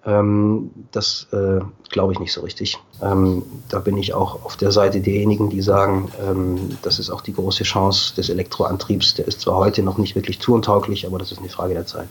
Ähm, 0.05 0.71
das 0.91 1.29
äh, 1.33 1.61
glaube 1.91 2.13
ich 2.13 2.19
nicht 2.19 2.33
so 2.33 2.41
richtig. 2.41 2.79
Ähm, 3.01 3.45
da 3.69 3.79
bin 3.79 3.97
ich 3.97 4.15
auch 4.15 4.45
auf 4.45 4.57
der 4.57 4.73
Seite 4.73 5.01
derjenigen, 5.01 5.49
die 5.49 5.63
sagen, 5.63 6.11
ähm, 6.29 6.77
das 6.83 6.99
ist 6.99 7.11
auch 7.11 7.21
die 7.21 7.33
große 7.33 7.63
Chance 7.63 8.15
des 8.17 8.29
Elektroantriebs. 8.29 9.15
Der 9.15 9.29
ist 9.29 9.43
zwar 9.43 9.57
heute 9.57 9.83
noch 9.83 9.99
nicht 9.99 10.17
wirklich 10.17 10.39
tourentauglich, 10.39 11.07
aber 11.07 11.19
das 11.19 11.31
ist 11.31 11.39
eine 11.39 11.49
Frage 11.49 11.75
der 11.75 11.87
Zeit. 11.87 12.09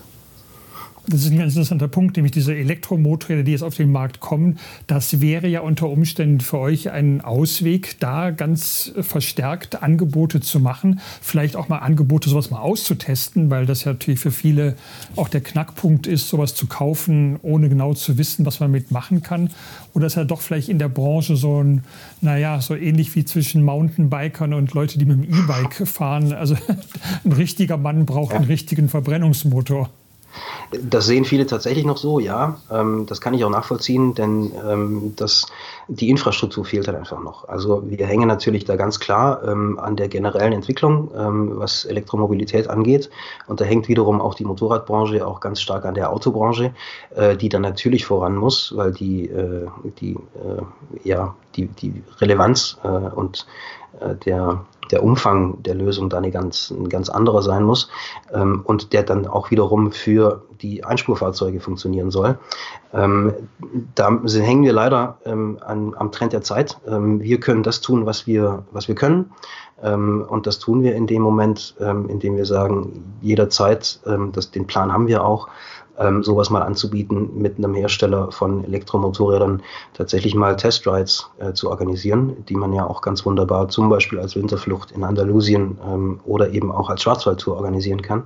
Das 1.08 1.22
ist 1.22 1.32
ein 1.32 1.40
ganz 1.40 1.54
interessanter 1.54 1.88
Punkt, 1.88 2.16
nämlich 2.16 2.32
diese 2.32 2.56
Elektromotorräder, 2.56 3.42
die 3.42 3.54
jetzt 3.54 3.64
auf 3.64 3.76
den 3.76 3.92
Markt 3.92 4.20
kommen. 4.20 4.60
Das 4.86 5.20
wäre 5.20 5.48
ja 5.48 5.62
unter 5.62 5.90
Umständen 5.90 6.42
für 6.42 6.60
euch 6.60 6.92
ein 6.92 7.22
Ausweg, 7.22 8.00
da 8.00 8.30
ganz 8.30 8.94
verstärkt 9.02 9.82
Angebote 9.82 10.42
zu 10.42 10.60
machen. 10.60 11.00
Vielleicht 11.22 11.56
auch 11.56 11.70
mal 11.70 11.80
Angebote, 11.80 12.30
sowas 12.30 12.52
mal 12.52 12.60
auszutesten, 12.60 13.50
weil 13.50 13.66
das 13.66 13.84
ja 13.84 13.94
natürlich 13.94 14.20
für 14.20 14.30
viele 14.30 14.76
auch 15.16 15.28
der 15.28 15.42
Knackpunkt 15.42 16.06
ist, 16.06 16.30
sowas 16.30 16.54
zu 16.54 16.68
kaufen, 16.68 17.40
ohne 17.42 17.68
genau 17.68 17.96
zu 17.96 18.20
wissen, 18.20 18.46
was 18.46 18.60
man 18.60 18.70
mitmachen 18.70 19.24
kann. 19.24 19.50
Oder 19.94 20.06
ist 20.06 20.16
ja 20.16 20.24
doch 20.24 20.42
vielleicht 20.42 20.70
in 20.70 20.78
der 20.78 20.90
Branche 20.90 21.36
so 21.36 21.64
ein, 21.64 21.84
naja, 22.22 22.62
so 22.62 22.76
ähnlich 22.76 23.16
wie 23.16 23.26
zwischen 23.26 23.64
Mountainbikern 23.64 24.54
und 24.54 24.74
Leute, 24.74 25.00
die 25.00 25.06
mit 25.06 25.24
dem 25.24 25.34
E-Bike 25.34 25.88
fahren. 25.88 26.32
Also 26.32 26.56
ein 27.26 27.32
richtiger 27.32 27.78
Mann 27.78 28.06
braucht 28.06 28.36
einen 28.36 28.46
richtigen 28.46 28.88
Verbrennungsmotor. 28.88 29.90
Das 30.72 31.06
sehen 31.06 31.26
viele 31.26 31.46
tatsächlich 31.46 31.86
noch 31.86 31.98
so, 31.98 32.20
ja. 32.20 32.58
Ähm, 32.72 33.06
das 33.06 33.22
kann 33.22 33.34
ich 33.34 33.44
auch 33.44 33.50
nachvollziehen, 33.50 34.16
denn 34.16 34.52
ähm, 34.68 35.14
das, 35.16 35.48
die 35.88 36.10
Infrastruktur 36.10 36.66
fehlt 36.66 36.88
halt 36.88 36.98
einfach 36.98 37.22
noch. 37.22 37.48
Also 37.50 37.84
wir 37.86 38.06
hängen 38.06 38.28
natürlich 38.28 38.66
da 38.66 38.76
ganz 38.76 39.00
klar 39.00 39.44
ähm, 39.46 39.80
an 39.80 39.96
der 39.96 40.08
generellen 40.08 40.54
Entwicklung, 40.54 41.12
ähm, 41.16 41.52
was 41.56 41.86
Elektromobilität 41.86 42.70
angeht. 42.70 43.10
Und 43.48 43.62
da 43.62 43.66
hängt 43.66 43.88
wiederum 43.88 44.22
auch 44.22 44.36
die 44.36 44.46
Motorradbranche 44.46 45.26
auch 45.26 45.40
ganz 45.40 45.62
stark 45.62 45.86
an 45.86 45.94
der 45.94 46.12
Autobranche, 46.12 46.74
äh, 47.16 47.36
die 47.36 47.50
dann 47.50 47.62
natürlich 47.62 48.06
voran 48.06 48.36
muss, 48.36 48.76
weil 48.76 48.94
die, 48.94 49.30
äh, 49.30 49.68
die, 50.00 50.14
äh, 50.14 50.62
ja, 51.04 51.36
die, 51.56 51.68
die 51.68 52.04
Relevanz 52.20 52.78
äh, 52.84 52.88
und 52.88 53.46
der 54.26 54.66
der 54.92 55.04
Umfang 55.04 55.64
der 55.64 55.76
Lösung 55.76 56.10
da 56.10 56.18
eine 56.18 56.32
ganz, 56.32 56.70
ein 56.70 56.90
ganz 56.90 57.10
anderer 57.10 57.42
sein 57.42 57.64
muss 57.64 57.90
ähm, 58.34 58.62
und 58.64 58.94
der 58.94 59.04
dann 59.04 59.28
auch 59.28 59.52
wiederum 59.52 59.92
für 59.92 60.44
die 60.62 60.84
Einspurfahrzeuge 60.84 61.60
funktionieren 61.60 62.12
soll. 62.12 62.38
Ähm, 62.94 63.34
da 63.96 64.20
hängen 64.26 64.64
wir 64.64 64.74
leider 64.74 65.18
ähm, 65.26 65.58
an, 65.66 65.96
am 65.96 66.12
Trend 66.12 66.34
der 66.34 66.42
Zeit. 66.42 66.78
Ähm, 66.88 67.22
wir 67.22 67.40
können 67.40 67.64
das 67.64 67.82
tun, 67.82 68.06
was 68.06 68.28
wir, 68.28 68.64
was 68.72 68.88
wir 68.88 68.96
können. 68.96 69.32
Ähm, 69.82 70.26
und 70.28 70.46
das 70.46 70.60
tun 70.60 70.84
wir 70.84 70.94
in 70.96 71.08
dem 71.08 71.22
Moment, 71.22 71.76
ähm, 71.80 72.10
in 72.10 72.20
dem 72.20 72.36
wir 72.36 72.46
sagen, 72.46 73.16
jederzeit, 73.22 74.00
das, 74.34 74.52
den 74.52 74.68
Plan 74.68 74.92
haben 74.92 75.08
wir 75.08 75.24
auch, 75.24 75.48
ähm, 75.98 76.24
sowas 76.24 76.50
mal 76.50 76.62
anzubieten, 76.62 77.30
mit 77.36 77.58
einem 77.58 77.74
Hersteller 77.74 78.32
von 78.32 78.64
Elektromotorrädern 78.64 79.62
tatsächlich 79.94 80.36
mal 80.36 80.56
Testrides 80.56 81.30
äh, 81.40 81.54
zu 81.54 81.70
organisieren, 81.70 82.44
die 82.50 82.56
man 82.56 82.74
ja 82.74 82.86
auch 82.86 83.02
ganz 83.02 83.26
wunderbar 83.26 83.70
zum 83.70 83.90
Beispiel 83.90 84.20
als 84.20 84.36
Winterflucht 84.36 84.92
in 84.92 85.04
Andalusien 85.04 85.78
ähm, 85.86 86.20
oder 86.26 86.52
eben 86.52 86.72
auch 86.72 86.90
als 86.90 87.04
Schwarzwaldtour 87.04 87.56
organisieren 87.56 88.02
kann. 88.02 88.24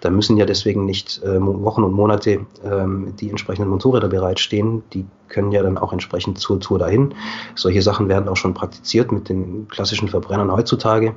Da 0.00 0.10
müssen 0.10 0.36
ja 0.36 0.46
deswegen 0.46 0.84
nicht 0.84 1.22
äh, 1.22 1.40
Wochen 1.40 1.84
und 1.84 1.92
Monate 1.92 2.46
ähm, 2.64 3.14
die 3.18 3.30
entsprechenden 3.30 3.70
Motorräder 3.70 4.08
bereitstehen. 4.08 4.82
Die 4.92 5.06
können 5.34 5.52
ja 5.52 5.62
dann 5.62 5.76
auch 5.76 5.92
entsprechend 5.92 6.38
zur 6.38 6.60
Tour 6.60 6.78
dahin. 6.78 7.14
Solche 7.56 7.82
Sachen 7.82 8.08
werden 8.08 8.28
auch 8.28 8.36
schon 8.36 8.54
praktiziert 8.54 9.10
mit 9.10 9.28
den 9.28 9.66
klassischen 9.68 10.08
Verbrennern 10.08 10.50
heutzutage, 10.50 11.14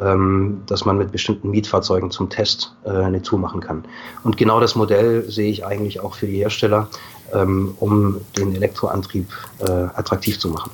ähm, 0.00 0.62
dass 0.66 0.84
man 0.84 0.96
mit 0.96 1.10
bestimmten 1.10 1.50
Mietfahrzeugen 1.50 2.10
zum 2.10 2.30
Test 2.30 2.76
äh, 2.84 2.90
eine 2.90 3.20
Tour 3.22 3.40
machen 3.40 3.60
kann. 3.60 3.84
Und 4.22 4.36
genau 4.36 4.60
das 4.60 4.76
Modell 4.76 5.28
sehe 5.28 5.50
ich 5.50 5.66
eigentlich 5.66 6.00
auch 6.00 6.14
für 6.14 6.26
die 6.26 6.38
Hersteller, 6.38 6.88
ähm, 7.34 7.74
um 7.80 8.20
den 8.38 8.54
Elektroantrieb 8.54 9.28
äh, 9.58 9.70
attraktiv 9.70 10.38
zu 10.38 10.48
machen. 10.48 10.70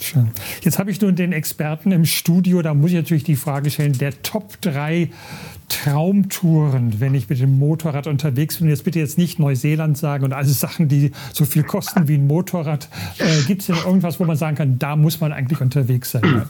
Schön. 0.00 0.30
Jetzt 0.62 0.78
habe 0.78 0.90
ich 0.90 1.00
nun 1.00 1.16
den 1.16 1.32
Experten 1.32 1.92
im 1.92 2.04
Studio, 2.04 2.62
da 2.62 2.74
muss 2.74 2.90
ich 2.90 2.96
natürlich 2.96 3.24
die 3.24 3.36
Frage 3.36 3.70
stellen, 3.70 3.96
der 3.98 4.22
Top 4.22 4.60
3 4.60 5.10
Traumtouren, 5.68 7.00
wenn 7.00 7.14
ich 7.14 7.28
mit 7.28 7.40
dem 7.40 7.58
Motorrad 7.58 8.06
unterwegs 8.06 8.58
bin. 8.58 8.68
Jetzt 8.68 8.84
bitte 8.84 8.98
jetzt 8.98 9.16
nicht 9.16 9.38
Neuseeland 9.38 9.96
sagen 9.96 10.24
und 10.24 10.32
alles 10.32 10.60
Sachen, 10.60 10.88
die 10.88 11.12
so 11.32 11.44
viel 11.44 11.62
kosten 11.62 12.06
wie 12.06 12.14
ein 12.14 12.26
Motorrad. 12.26 12.88
Äh, 13.18 13.42
Gibt 13.46 13.62
es 13.62 13.68
denn 13.68 13.76
irgendwas, 13.76 14.20
wo 14.20 14.24
man 14.24 14.36
sagen 14.36 14.56
kann, 14.56 14.78
da 14.78 14.96
muss 14.96 15.20
man 15.20 15.32
eigentlich 15.32 15.60
unterwegs 15.60 16.10
sein? 16.10 16.44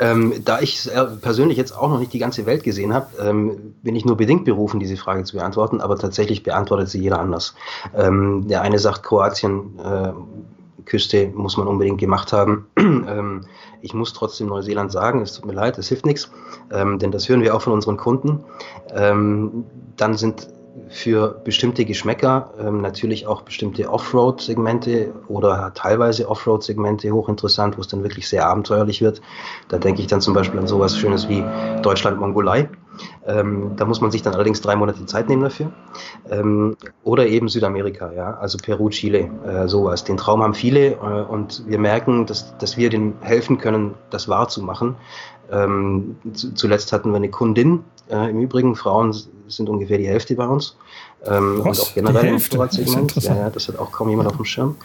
Ähm, 0.00 0.34
da 0.44 0.60
ich 0.60 0.88
persönlich 1.20 1.58
jetzt 1.58 1.72
auch 1.76 1.88
noch 1.88 2.00
nicht 2.00 2.12
die 2.12 2.18
ganze 2.18 2.46
Welt 2.46 2.64
gesehen 2.64 2.92
habe, 2.92 3.06
ähm, 3.20 3.74
bin 3.82 3.94
ich 3.94 4.04
nur 4.04 4.16
bedingt 4.16 4.44
berufen, 4.44 4.80
diese 4.80 4.96
Frage 4.96 5.24
zu 5.24 5.36
beantworten, 5.36 5.80
aber 5.80 5.96
tatsächlich 5.96 6.42
beantwortet 6.42 6.88
sie 6.88 7.00
jeder 7.00 7.20
anders. 7.20 7.54
Ähm, 7.96 8.48
der 8.48 8.62
eine 8.62 8.78
sagt, 8.78 9.02
Kroatien 9.02 9.78
äh, 9.78 10.12
Küste 10.84 11.28
muss 11.34 11.56
man 11.56 11.66
unbedingt 11.66 11.98
gemacht 11.98 12.32
haben. 12.32 12.66
ähm, 12.78 13.42
ich 13.80 13.94
muss 13.94 14.12
trotzdem 14.12 14.48
Neuseeland 14.48 14.92
sagen, 14.92 15.22
es 15.22 15.34
tut 15.34 15.46
mir 15.46 15.54
leid, 15.54 15.78
es 15.78 15.88
hilft 15.88 16.06
nichts, 16.06 16.30
ähm, 16.72 16.98
denn 16.98 17.10
das 17.10 17.28
hören 17.28 17.42
wir 17.42 17.54
auch 17.54 17.62
von 17.62 17.72
unseren 17.72 17.96
Kunden. 17.96 18.44
Ähm, 18.94 19.64
dann 19.96 20.14
sind 20.14 20.48
für 20.88 21.40
bestimmte 21.44 21.84
Geschmäcker 21.84 22.52
ähm, 22.58 22.80
natürlich 22.80 23.26
auch 23.26 23.42
bestimmte 23.42 23.90
Offroad-Segmente 23.90 25.12
oder 25.28 25.72
teilweise 25.74 26.28
Offroad-Segmente 26.28 27.10
hochinteressant, 27.10 27.76
wo 27.76 27.80
es 27.80 27.88
dann 27.88 28.02
wirklich 28.02 28.28
sehr 28.28 28.46
abenteuerlich 28.46 29.00
wird. 29.02 29.20
Da 29.68 29.78
denke 29.78 30.00
ich 30.00 30.06
dann 30.06 30.20
zum 30.20 30.34
Beispiel 30.34 30.60
an 30.60 30.66
sowas 30.66 30.96
Schönes 30.96 31.28
wie 31.28 31.44
Deutschland-Mongolei. 31.82 32.68
Ähm, 33.26 33.72
da 33.76 33.84
muss 33.84 34.00
man 34.00 34.10
sich 34.10 34.22
dann 34.22 34.34
allerdings 34.34 34.60
drei 34.60 34.76
Monate 34.76 35.06
Zeit 35.06 35.28
nehmen 35.28 35.42
dafür. 35.42 35.72
Ähm, 36.30 36.76
oder 37.04 37.26
eben 37.26 37.48
Südamerika, 37.48 38.12
ja, 38.12 38.34
also 38.34 38.58
Peru, 38.58 38.90
Chile, 38.90 39.30
äh, 39.46 39.68
sowas. 39.68 40.04
Den 40.04 40.16
Traum 40.16 40.42
haben 40.42 40.54
viele 40.54 40.92
äh, 40.92 40.96
und 40.96 41.64
wir 41.66 41.78
merken, 41.78 42.26
dass, 42.26 42.56
dass 42.58 42.76
wir 42.76 42.90
denen 42.90 43.14
helfen 43.20 43.58
können, 43.58 43.94
das 44.10 44.28
wahrzumachen. 44.28 44.96
Ähm, 45.50 46.16
zuletzt 46.32 46.92
hatten 46.92 47.10
wir 47.10 47.16
eine 47.16 47.30
Kundin, 47.30 47.84
äh, 48.10 48.30
im 48.30 48.40
Übrigen, 48.40 48.76
Frauen 48.76 49.14
sind 49.48 49.68
ungefähr 49.68 49.98
die 49.98 50.08
Hälfte 50.08 50.34
bei 50.34 50.46
uns. 50.46 50.76
Ähm, 51.24 51.60
und 51.60 51.80
auch 51.80 51.94
generell 51.94 52.26
im 52.26 52.34
Motorradsegment. 52.34 53.14
Ja, 53.16 53.36
ja, 53.36 53.50
das 53.50 53.68
hat 53.68 53.78
auch 53.78 53.92
kaum 53.92 54.08
jemand 54.08 54.28
auf 54.28 54.36
dem 54.36 54.44
Schirm. 54.44 54.76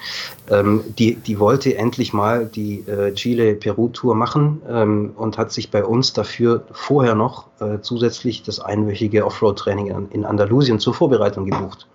Ähm, 0.50 0.84
die, 1.00 1.16
die 1.16 1.40
wollte 1.40 1.76
endlich 1.76 2.14
mal 2.14 2.46
die 2.46 2.82
äh, 2.88 3.14
Chile-Peru-Tour 3.14 4.14
machen 4.14 4.62
ähm, 4.70 5.14
und 5.16 5.38
hat 5.38 5.52
sich 5.52 5.72
bei 5.72 5.84
uns 5.84 6.14
dafür 6.14 6.64
vorher 6.72 7.16
noch 7.16 7.46
äh, 7.60 7.80
zusätzlich 7.82 8.44
das 8.44 8.60
einwöchige 8.60 9.26
Offroad-Training 9.26 9.88
in, 9.88 10.10
in 10.12 10.26
Andalusien 10.26 10.80
zur 10.80 10.94
Vorbereitung 10.94 11.46
gebucht. 11.46 11.88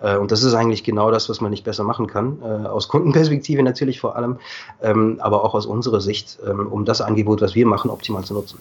Äh, 0.00 0.16
und 0.16 0.30
das 0.30 0.44
ist 0.44 0.54
eigentlich 0.54 0.84
genau 0.84 1.10
das, 1.10 1.28
was 1.28 1.40
man 1.40 1.50
nicht 1.50 1.64
besser 1.64 1.82
machen 1.82 2.06
kann. 2.06 2.38
Äh, 2.42 2.68
aus 2.68 2.88
Kundenperspektive 2.88 3.62
natürlich 3.62 4.00
vor 4.00 4.14
allem, 4.14 4.38
ähm, 4.82 5.16
aber 5.20 5.44
auch 5.44 5.54
aus 5.54 5.66
unserer 5.66 6.00
Sicht, 6.00 6.38
ähm, 6.46 6.68
um 6.68 6.84
das 6.84 7.00
Angebot, 7.00 7.40
was 7.40 7.56
wir 7.56 7.66
machen, 7.66 7.90
optimal 7.90 8.24
zu 8.24 8.34
nutzen. 8.34 8.58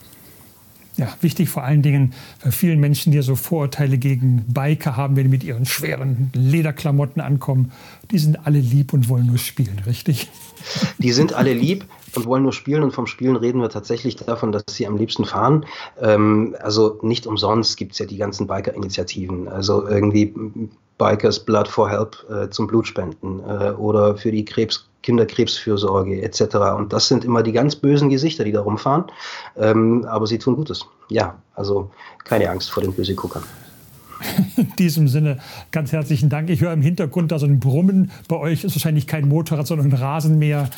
Ja, 0.99 1.07
wichtig 1.21 1.47
vor 1.47 1.63
allen 1.63 1.81
Dingen 1.81 2.13
bei 2.43 2.51
vielen 2.51 2.77
Menschen, 2.81 3.11
die 3.11 3.15
ja 3.15 3.21
so 3.21 3.37
Vorurteile 3.37 3.97
gegen 3.97 4.43
Biker 4.49 4.97
haben, 4.97 5.15
wenn 5.15 5.23
die 5.23 5.29
mit 5.29 5.45
ihren 5.45 5.65
schweren 5.65 6.29
Lederklamotten 6.33 7.21
ankommen. 7.21 7.71
Die 8.11 8.19
sind 8.19 8.45
alle 8.45 8.59
lieb 8.59 8.91
und 8.91 9.07
wollen 9.07 9.27
nur 9.27 9.37
spielen, 9.37 9.81
richtig? 9.85 10.29
Die 10.97 11.13
sind 11.13 11.31
alle 11.31 11.53
lieb 11.53 11.85
und 12.15 12.25
wollen 12.25 12.43
nur 12.43 12.51
spielen 12.51 12.83
und 12.83 12.91
vom 12.91 13.07
Spielen 13.07 13.37
reden 13.37 13.61
wir 13.61 13.69
tatsächlich 13.69 14.17
davon, 14.17 14.51
dass 14.51 14.63
sie 14.69 14.87
am 14.87 14.97
liebsten 14.97 15.23
fahren. 15.23 15.65
Ähm, 16.01 16.53
also 16.59 16.99
nicht 17.01 17.27
umsonst 17.27 17.77
gibt 17.77 17.93
es 17.93 17.99
ja 17.99 18.05
die 18.05 18.17
ganzen 18.17 18.47
Biker-Initiativen. 18.47 19.47
Also 19.47 19.87
irgendwie 19.87 20.33
Bikers 20.99 21.39
Blood 21.39 21.67
for 21.67 21.89
Help 21.89 22.23
äh, 22.29 22.49
zum 22.51 22.67
Blutspenden 22.67 23.39
äh, 23.39 23.71
oder 23.71 24.15
für 24.15 24.31
die 24.31 24.45
Krebs 24.45 24.85
Kinderkrebsfürsorge 25.01 26.21
etc. 26.21 26.55
Und 26.77 26.93
das 26.93 27.07
sind 27.07 27.23
immer 27.23 27.41
die 27.41 27.53
ganz 27.53 27.75
bösen 27.75 28.09
Gesichter, 28.09 28.43
die 28.43 28.51
da 28.51 28.61
rumfahren. 28.61 29.05
Ähm, 29.57 30.05
aber 30.07 30.27
sie 30.27 30.37
tun 30.37 30.55
Gutes. 30.57 30.85
Ja, 31.07 31.35
also 31.55 31.89
keine 32.25 32.49
Angst 32.49 32.69
vor 32.69 32.83
den 32.83 32.93
bösen 32.93 33.15
Guckern. 33.15 33.43
In 34.57 34.75
diesem 34.77 35.07
Sinne 35.07 35.39
ganz 35.71 35.91
herzlichen 35.91 36.29
Dank. 36.29 36.49
Ich 36.49 36.59
höre 36.59 36.73
im 36.73 36.81
Hintergrund 36.81 37.31
da 37.31 37.39
so 37.39 37.45
ein 37.45 37.59
Brummen. 37.59 38.11
Bei 38.27 38.35
euch 38.35 38.65
ist 38.65 38.75
wahrscheinlich 38.75 39.07
kein 39.07 39.27
Motorrad, 39.27 39.65
sondern 39.67 39.87
ein 39.87 39.93
Rasenmäher. 39.93 40.69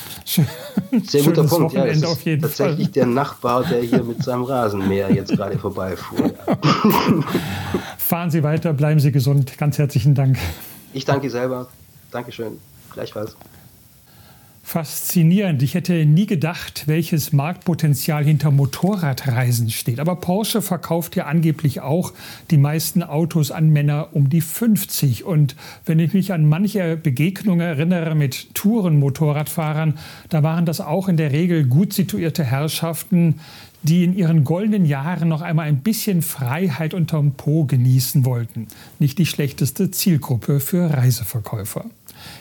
Sehr 1.03 1.23
guter 1.23 1.43
Punkt. 1.45 1.73
Ja, 1.73 1.85
das 1.85 1.97
ist 1.97 2.05
auf 2.05 2.21
jeden 2.21 2.43
tatsächlich 2.43 2.85
Fall. 2.85 2.93
der 2.93 3.05
Nachbar, 3.07 3.63
der 3.63 3.81
hier 3.81 4.03
mit 4.03 4.23
seinem 4.23 4.43
Rasenmäher 4.43 5.11
jetzt 5.11 5.31
gerade 5.31 5.57
vorbeifuhr. 5.57 6.31
Ja. 6.47 6.57
Fahren 8.11 8.29
Sie 8.29 8.43
weiter, 8.43 8.73
bleiben 8.73 8.99
Sie 8.99 9.13
gesund. 9.13 9.57
Ganz 9.57 9.77
herzlichen 9.77 10.15
Dank. 10.15 10.37
Ich 10.91 11.05
danke 11.05 11.29
selber. 11.29 11.69
Dankeschön. 12.11 12.57
Gleichfalls. 12.91 13.37
Faszinierend. 14.63 15.63
Ich 15.63 15.75
hätte 15.75 16.05
nie 16.05 16.25
gedacht, 16.25 16.89
welches 16.89 17.31
Marktpotenzial 17.31 18.25
hinter 18.25 18.51
Motorradreisen 18.51 19.69
steht. 19.69 20.01
Aber 20.01 20.17
Porsche 20.17 20.61
verkauft 20.61 21.15
ja 21.15 21.25
angeblich 21.25 21.79
auch 21.79 22.11
die 22.51 22.57
meisten 22.57 23.01
Autos 23.01 23.49
an 23.49 23.69
Männer 23.69 24.09
um 24.11 24.29
die 24.29 24.41
50. 24.41 25.23
Und 25.23 25.55
wenn 25.85 25.99
ich 25.99 26.13
mich 26.13 26.33
an 26.33 26.45
manche 26.45 26.97
Begegnungen 26.97 27.65
erinnere 27.65 28.13
mit 28.15 28.53
Touren-Motorradfahrern, 28.55 29.97
da 30.27 30.43
waren 30.43 30.65
das 30.65 30.81
auch 30.81 31.07
in 31.07 31.15
der 31.15 31.31
Regel 31.31 31.65
gut 31.65 31.93
situierte 31.93 32.43
Herrschaften, 32.43 33.39
die 33.83 34.03
in 34.03 34.15
ihren 34.15 34.43
goldenen 34.43 34.85
Jahren 34.85 35.27
noch 35.27 35.41
einmal 35.41 35.67
ein 35.67 35.81
bisschen 35.81 36.21
Freiheit 36.21 36.93
unterm 36.93 37.33
Po 37.33 37.65
genießen 37.65 38.25
wollten. 38.25 38.67
Nicht 38.99 39.17
die 39.17 39.25
schlechteste 39.25 39.91
Zielgruppe 39.91 40.59
für 40.59 40.93
Reiseverkäufer. 40.93 41.85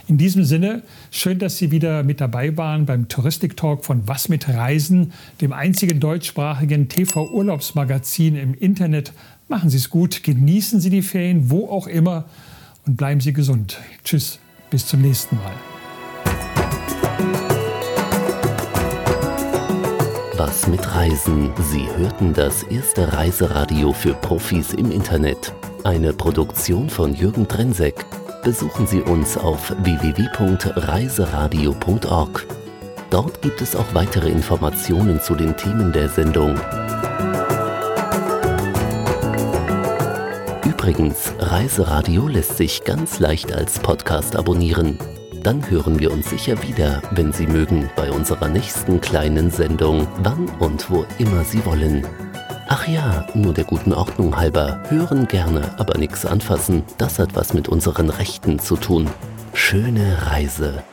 In 0.08 0.18
diesem 0.18 0.44
Sinne, 0.44 0.82
schön, 1.10 1.38
dass 1.38 1.56
Sie 1.56 1.70
wieder 1.70 2.02
mit 2.02 2.20
dabei 2.20 2.56
waren 2.56 2.84
beim 2.84 3.08
Touristik-Talk 3.08 3.84
von 3.84 4.06
Was 4.06 4.28
mit 4.28 4.48
Reisen, 4.48 5.12
dem 5.40 5.52
einzigen 5.52 6.00
deutschsprachigen 6.00 6.88
TV-Urlaubsmagazin 6.88 8.36
im 8.36 8.54
Internet. 8.54 9.12
Machen 9.48 9.70
Sie 9.70 9.78
es 9.78 9.88
gut, 9.88 10.22
genießen 10.22 10.80
Sie 10.80 10.90
die 10.90 11.02
Ferien, 11.02 11.50
wo 11.50 11.68
auch 11.68 11.86
immer 11.86 12.26
und 12.86 12.96
bleiben 12.96 13.20
Sie 13.20 13.32
gesund. 13.32 13.78
Tschüss, 14.04 14.38
bis 14.70 14.86
zum 14.86 15.00
nächsten 15.00 15.36
Mal. 15.36 15.69
Was 20.42 20.66
mit 20.68 20.94
Reisen? 20.94 21.52
Sie 21.70 21.86
hörten 21.98 22.32
das 22.32 22.62
erste 22.62 23.12
Reiseradio 23.12 23.92
für 23.92 24.14
Profis 24.14 24.72
im 24.72 24.90
Internet. 24.90 25.52
Eine 25.84 26.14
Produktion 26.14 26.88
von 26.88 27.12
Jürgen 27.12 27.46
Trensek 27.46 28.06
besuchen 28.42 28.86
Sie 28.86 29.02
uns 29.02 29.36
auf 29.36 29.70
www.reiseradio.org. 29.82 32.46
Dort 33.10 33.42
gibt 33.42 33.60
es 33.60 33.76
auch 33.76 33.92
weitere 33.92 34.30
Informationen 34.30 35.20
zu 35.20 35.34
den 35.34 35.54
Themen 35.58 35.92
der 35.92 36.08
Sendung. 36.08 36.58
Übrigens, 40.64 41.34
Reiseradio 41.38 42.28
lässt 42.28 42.56
sich 42.56 42.82
ganz 42.84 43.18
leicht 43.18 43.52
als 43.52 43.78
Podcast 43.78 44.36
abonnieren. 44.36 44.96
Dann 45.42 45.70
hören 45.70 45.98
wir 45.98 46.12
uns 46.12 46.28
sicher 46.28 46.62
wieder, 46.62 47.00
wenn 47.12 47.32
Sie 47.32 47.46
mögen, 47.46 47.88
bei 47.96 48.12
unserer 48.12 48.48
nächsten 48.48 49.00
kleinen 49.00 49.50
Sendung, 49.50 50.06
wann 50.22 50.48
und 50.58 50.90
wo 50.90 51.06
immer 51.18 51.44
Sie 51.44 51.64
wollen. 51.64 52.06
Ach 52.68 52.86
ja, 52.86 53.26
nur 53.34 53.54
der 53.54 53.64
guten 53.64 53.94
Ordnung 53.94 54.36
halber, 54.36 54.82
hören 54.90 55.26
gerne, 55.28 55.74
aber 55.78 55.98
nichts 55.98 56.26
anfassen, 56.26 56.82
das 56.98 57.18
hat 57.18 57.34
was 57.34 57.54
mit 57.54 57.68
unseren 57.68 58.10
Rechten 58.10 58.58
zu 58.58 58.76
tun. 58.76 59.08
Schöne 59.54 60.18
Reise. 60.26 60.84